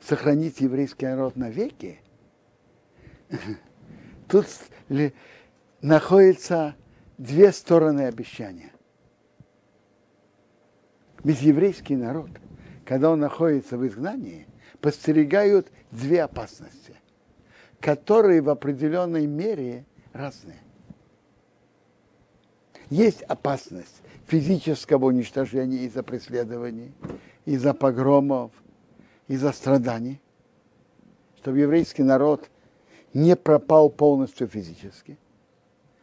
сохранить 0.00 0.60
еврейский 0.60 1.06
народ 1.06 1.36
навеки, 1.36 2.00
тут 4.28 4.46
находятся 5.80 6.76
две 7.18 7.52
стороны 7.52 8.02
обещания. 8.02 8.72
Ведь 11.24 11.42
еврейский 11.42 11.96
народ, 11.96 12.30
когда 12.84 13.10
он 13.10 13.20
находится 13.20 13.78
в 13.78 13.86
изгнании, 13.86 14.46
подстерегают 14.80 15.72
две 15.90 16.22
опасности, 16.22 16.94
которые 17.86 18.42
в 18.42 18.50
определенной 18.50 19.28
мере 19.28 19.84
разные. 20.12 20.58
Есть 22.90 23.22
опасность 23.22 24.02
физического 24.26 25.04
уничтожения 25.04 25.84
из-за 25.84 26.02
преследований, 26.02 26.92
из-за 27.44 27.74
погромов, 27.74 28.50
из-за 29.28 29.52
страданий, 29.52 30.20
чтобы 31.38 31.60
еврейский 31.60 32.02
народ 32.02 32.50
не 33.14 33.36
пропал 33.36 33.88
полностью 33.88 34.48
физически. 34.48 35.16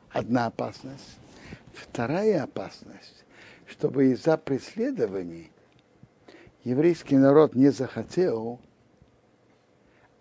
Одна 0.10 0.46
опасность. 0.46 1.18
Вторая 1.74 2.44
опасность 2.44 3.26
чтобы 3.66 4.12
из-за 4.12 4.38
преследований 4.38 5.52
еврейский 6.64 7.18
народ 7.18 7.56
не 7.56 7.72
захотел 7.72 8.60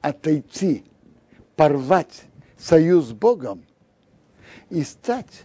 отойти, 0.00 0.84
порвать 1.56 2.24
союз 2.58 3.06
с 3.06 3.12
Богом 3.12 3.64
и 4.70 4.82
стать 4.82 5.44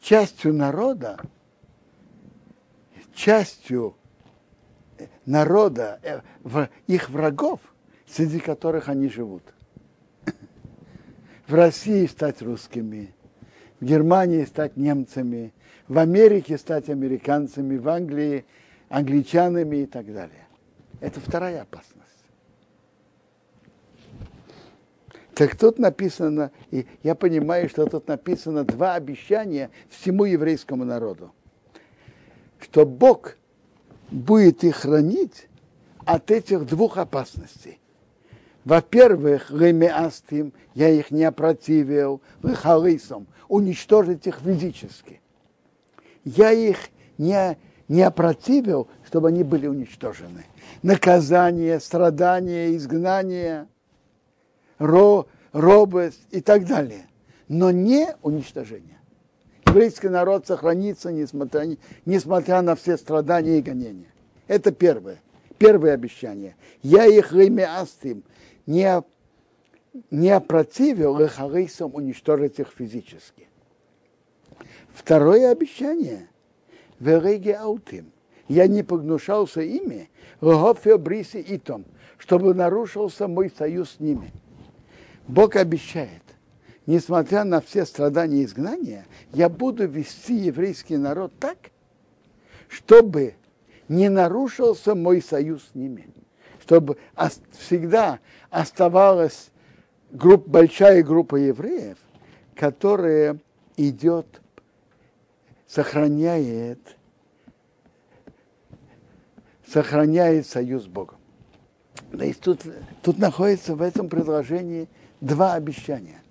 частью 0.00 0.54
народа, 0.54 1.18
частью 3.14 3.96
народа, 5.24 6.00
э, 6.02 6.66
их 6.86 7.10
врагов, 7.10 7.60
среди 8.06 8.38
которых 8.38 8.88
они 8.88 9.08
живут. 9.08 9.42
В 11.46 11.54
России 11.54 12.06
стать 12.06 12.42
русскими, 12.42 13.14
в 13.80 13.84
Германии 13.84 14.44
стать 14.44 14.76
немцами, 14.76 15.52
в 15.88 15.98
Америке 15.98 16.56
стать 16.56 16.88
американцами, 16.88 17.76
в 17.76 17.88
Англии 17.88 18.46
англичанами 18.88 19.78
и 19.78 19.86
так 19.86 20.06
далее. 20.06 20.46
Это 21.00 21.20
вторая 21.20 21.62
опасность. 21.62 21.93
Так 25.34 25.56
тут 25.56 25.78
написано, 25.78 26.50
и 26.70 26.86
я 27.02 27.14
понимаю, 27.14 27.68
что 27.68 27.86
тут 27.86 28.08
написано 28.08 28.64
два 28.64 28.94
обещания 28.94 29.70
всему 29.88 30.24
еврейскому 30.24 30.84
народу. 30.84 31.32
Что 32.60 32.86
Бог 32.86 33.36
будет 34.10 34.62
их 34.64 34.76
хранить 34.76 35.48
от 36.04 36.30
этих 36.30 36.66
двух 36.66 36.98
опасностей. 36.98 37.80
Во-первых, 38.64 39.50
ремеастим, 39.50 40.52
я 40.74 40.88
их 40.88 41.10
не 41.10 41.24
опротивил, 41.24 42.22
халисом, 42.42 43.26
уничтожить 43.48 44.26
их 44.26 44.38
физически 44.38 45.20
я 46.24 46.50
их 46.50 46.78
не, 47.18 47.56
не 47.88 48.02
опротивил, 48.02 48.88
чтобы 49.06 49.28
они 49.28 49.44
были 49.44 49.66
уничтожены. 49.66 50.44
Наказание, 50.82 51.80
страдания, 51.80 52.74
изгнание, 52.76 53.68
ро, 54.78 55.26
робость 55.52 56.26
и 56.30 56.40
так 56.40 56.66
далее. 56.66 57.06
Но 57.48 57.70
не 57.70 58.08
уничтожение. 58.22 58.98
Еврейский 59.66 60.08
народ 60.08 60.46
сохранится, 60.46 61.10
несмотря, 61.10 61.76
несмотря 62.04 62.62
на 62.62 62.76
все 62.76 62.96
страдания 62.96 63.58
и 63.58 63.62
гонения. 63.62 64.12
Это 64.46 64.72
первое. 64.72 65.20
Первое 65.58 65.94
обещание. 65.94 66.56
Я 66.82 67.06
их 67.06 67.32
астим 67.62 68.22
не, 68.66 69.02
не 70.10 70.30
опротивил 70.30 71.20
их 71.20 71.40
арейсом 71.40 71.94
уничтожить 71.94 72.58
их 72.58 72.72
физически. 72.76 73.48
Второе 74.92 75.50
обещание. 75.50 76.28
Вереге 77.00 77.56
аутим. 77.56 78.12
Я 78.48 78.66
не 78.66 78.82
погнушался 78.82 79.60
ими, 79.62 80.10
Бриси 80.98 81.38
и 81.38 81.58
том, 81.58 81.84
чтобы 82.18 82.54
нарушился 82.54 83.26
мой 83.26 83.50
союз 83.50 83.92
с 83.92 84.00
ними. 84.00 84.32
Бог 85.26 85.56
обещает, 85.56 86.22
несмотря 86.86 87.44
на 87.44 87.60
все 87.60 87.86
страдания 87.86 88.42
и 88.42 88.44
изгнания, 88.44 89.06
я 89.32 89.48
буду 89.48 89.86
вести 89.86 90.34
еврейский 90.34 90.96
народ 90.96 91.32
так, 91.38 91.56
чтобы 92.68 93.34
не 93.88 94.08
нарушился 94.08 94.94
мой 94.94 95.22
союз 95.22 95.62
с 95.72 95.74
ними, 95.74 96.08
чтобы 96.60 96.98
всегда 97.52 98.20
оставалась 98.50 99.50
групп, 100.10 100.46
большая 100.46 101.02
группа 101.02 101.36
евреев, 101.36 101.98
которая 102.54 103.38
идет, 103.76 104.26
сохраняет, 105.66 106.96
сохраняет 109.66 110.46
союз 110.46 110.84
с 110.84 110.86
Богом. 110.86 111.18
То 112.12 112.24
есть 112.24 112.40
тут, 112.40 112.60
тут 113.02 113.18
находится 113.18 113.74
в 113.74 113.82
этом 113.82 114.08
предложении 114.08 114.88
два 115.24 115.54
обещания. 115.54 116.22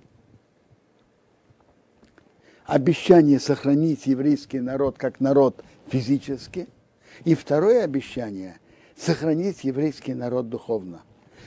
Обещание 2.65 3.39
сохранить 3.39 4.05
еврейский 4.05 4.59
народ 4.59 4.97
как 4.97 5.19
народ 5.19 5.63
физически, 5.87 6.67
и 7.25 7.35
второе 7.35 7.83
обещание– 7.83 8.57
сохранить 8.95 9.63
еврейский 9.63 10.13
народ 10.13 10.49
духовно, 10.49 11.01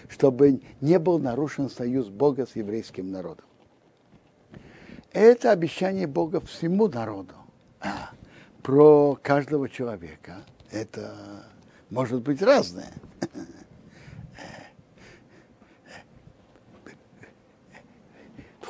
чтобы 0.09 0.61
не 0.81 0.99
был 0.99 1.19
нарушен 1.19 1.71
союз 1.71 2.09
Бога 2.09 2.47
с 2.47 2.57
еврейским 2.57 3.11
народом. 3.11 3.47
Это 5.13 5.53
обещание 5.53 6.07
Бога 6.07 6.41
всему 6.41 6.89
народу. 6.89 7.35
А 7.81 8.11
про 8.63 9.19
каждого 9.23 9.69
человека 9.69 10.45
это 10.71 11.15
может 11.89 12.23
быть 12.23 12.43
разное. 12.43 12.93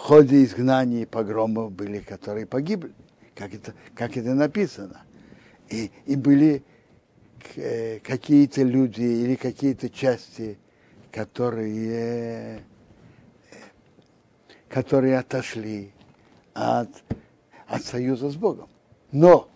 Ходе 0.06 0.44
изгнания 0.44 1.02
и 1.02 1.04
погромов 1.04 1.72
были, 1.72 1.98
которые 1.98 2.46
погибли, 2.46 2.92
как 3.34 3.52
это, 3.52 3.74
как 3.96 4.16
это 4.16 4.34
написано. 4.34 5.02
И, 5.68 5.90
и 6.04 6.14
были 6.14 6.62
э, 7.56 7.98
какие-то 7.98 8.62
люди 8.62 9.02
или 9.02 9.34
какие-то 9.34 9.90
части, 9.90 10.58
которые, 11.10 12.62
которые 14.68 15.18
отошли 15.18 15.90
от, 16.54 16.90
от 17.66 17.82
союза 17.82 18.30
с 18.30 18.36
Богом. 18.36 18.68
Но 19.10 19.48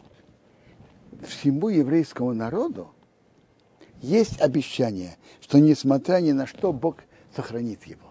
всему 1.23 1.69
еврейскому 1.69 2.35
народу 2.35 2.93
есть 4.03 4.41
обещание, 4.41 5.17
что 5.41 5.61
несмотря 5.61 6.19
ни 6.21 6.33
на 6.33 6.49
что, 6.49 6.73
Бог 6.73 6.97
сохранит 7.37 7.85
его. 7.85 8.10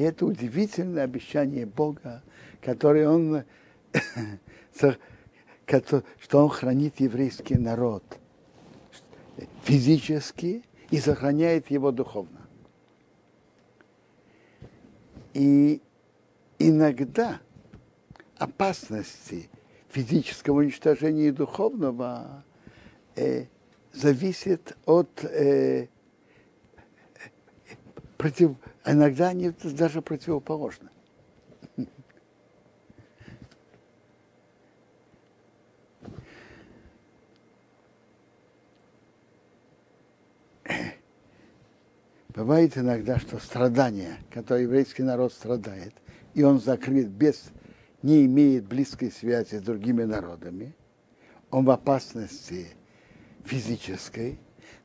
И 0.00 0.02
это 0.02 0.24
удивительное 0.24 1.04
обещание 1.04 1.66
Бога, 1.66 2.22
которое 2.62 3.06
он, 3.06 3.44
что 4.74 6.42
он 6.42 6.48
хранит 6.48 7.00
еврейский 7.00 7.56
народ 7.56 8.02
физически 9.62 10.64
и 10.90 10.98
сохраняет 11.00 11.70
его 11.70 11.92
духовно. 11.92 12.48
И 15.34 15.82
иногда 16.58 17.38
опасности 18.38 19.50
физического 19.90 20.60
уничтожения 20.60 21.28
и 21.28 21.30
духовного 21.30 22.42
э, 23.16 23.44
зависит 23.92 24.78
от 24.86 25.22
э, 25.24 25.88
против, 28.16 28.56
иногда 28.90 29.28
они 29.28 29.50
даже 29.50 30.02
противоположны. 30.02 30.88
Бывает 42.28 42.78
иногда, 42.78 43.18
что 43.18 43.38
страдания, 43.38 44.18
которые 44.30 44.62
еврейский 44.64 45.02
народ 45.02 45.32
страдает, 45.32 45.92
и 46.32 46.42
он 46.42 46.60
закрыт 46.60 47.08
без, 47.08 47.50
не 48.02 48.24
имеет 48.24 48.66
близкой 48.66 49.10
связи 49.10 49.56
с 49.56 49.62
другими 49.62 50.04
народами, 50.04 50.74
он 51.50 51.64
в 51.64 51.70
опасности 51.70 52.68
физической, 53.44 54.38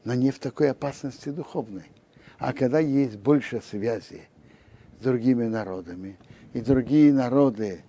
но 0.03 0.15
не 0.15 0.31
в 0.31 0.39
такой 0.39 0.71
опасности 0.71 1.29
духовной. 1.29 1.94
А 2.37 2.53
когда 2.53 2.79
есть 2.79 3.17
больше 3.17 3.61
связи 3.61 4.27
с 4.99 5.03
другими 5.03 5.45
народами, 5.45 6.17
и 6.53 6.61
другие 6.61 7.13
народы 7.13 7.83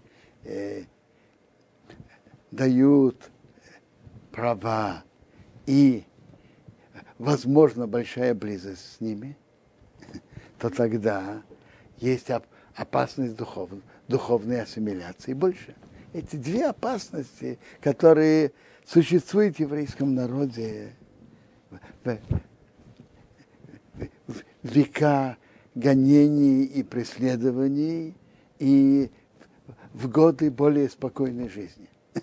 э, 0.45 0.85
дают 2.51 3.31
права 4.33 5.05
и, 5.67 6.05
возможно, 7.19 7.87
большая 7.87 8.35
близость 8.35 8.97
с 8.97 9.01
ними, 9.01 9.37
то 10.59 10.71
тогда 10.71 11.43
есть 11.99 12.31
опасность 12.75 13.37
духовной, 13.37 13.83
духовной 14.09 14.63
ассимиляции 14.63 15.33
больше. 15.33 15.75
Эти 16.13 16.37
две 16.37 16.67
опасности, 16.67 17.59
которые 17.81 18.53
существует 18.85 19.57
в 19.57 19.61
еврейском 19.61 20.15
народе 20.15 20.95
века 24.63 25.37
гонений 25.75 26.65
и 26.65 26.83
преследований 26.83 28.15
и 28.59 29.11
в 29.93 30.09
годы 30.09 30.51
более 30.51 30.89
спокойной 30.89 31.49
жизни. 31.49 31.89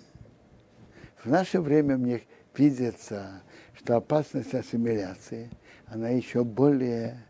В 1.22 1.26
наше 1.26 1.60
время 1.60 1.96
мне 1.96 2.22
видится, 2.56 3.42
что 3.74 3.96
опасность 3.96 4.54
ассимиляции, 4.54 5.50
она 5.86 6.08
еще 6.08 6.44
более, 6.44 7.24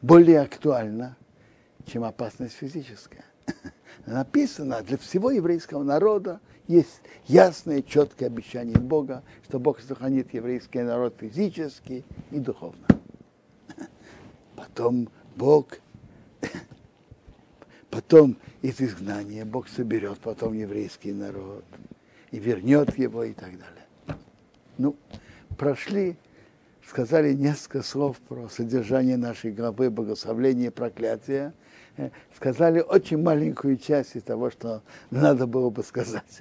более 0.00 0.40
актуальна, 0.40 1.16
чем 1.86 2.04
опасность 2.04 2.54
физическая. 2.54 3.24
Написано 4.06 4.82
для 4.82 4.98
всего 4.98 5.30
еврейского 5.30 5.82
народа– 5.82 6.40
есть 6.72 7.02
ясное, 7.26 7.82
четкое 7.82 8.28
обещание 8.28 8.78
Бога, 8.78 9.22
что 9.44 9.60
Бог 9.60 9.80
сохранит 9.80 10.32
еврейский 10.32 10.80
народ 10.80 11.14
физически 11.20 12.04
и 12.30 12.38
духовно. 12.38 12.86
Потом 14.56 15.08
Бог, 15.36 15.78
потом 17.90 18.36
из 18.62 18.80
изгнания 18.80 19.44
Бог 19.44 19.68
соберет 19.68 20.18
потом 20.18 20.54
еврейский 20.54 21.12
народ 21.12 21.64
и 22.30 22.38
вернет 22.38 22.96
его 22.98 23.24
и 23.24 23.34
так 23.34 23.50
далее. 23.50 24.18
Ну, 24.78 24.96
прошли, 25.58 26.16
сказали 26.88 27.34
несколько 27.34 27.82
слов 27.82 28.18
про 28.20 28.48
содержание 28.48 29.16
нашей 29.16 29.52
главы 29.52 29.90
богословления 29.90 30.68
и 30.68 30.70
проклятия, 30.70 31.52
э, 31.98 32.10
сказали 32.34 32.80
очень 32.80 33.22
маленькую 33.22 33.76
часть 33.76 34.16
из 34.16 34.22
того, 34.22 34.50
что 34.50 34.82
надо 35.10 35.46
было 35.46 35.68
бы 35.68 35.82
сказать. 35.82 36.40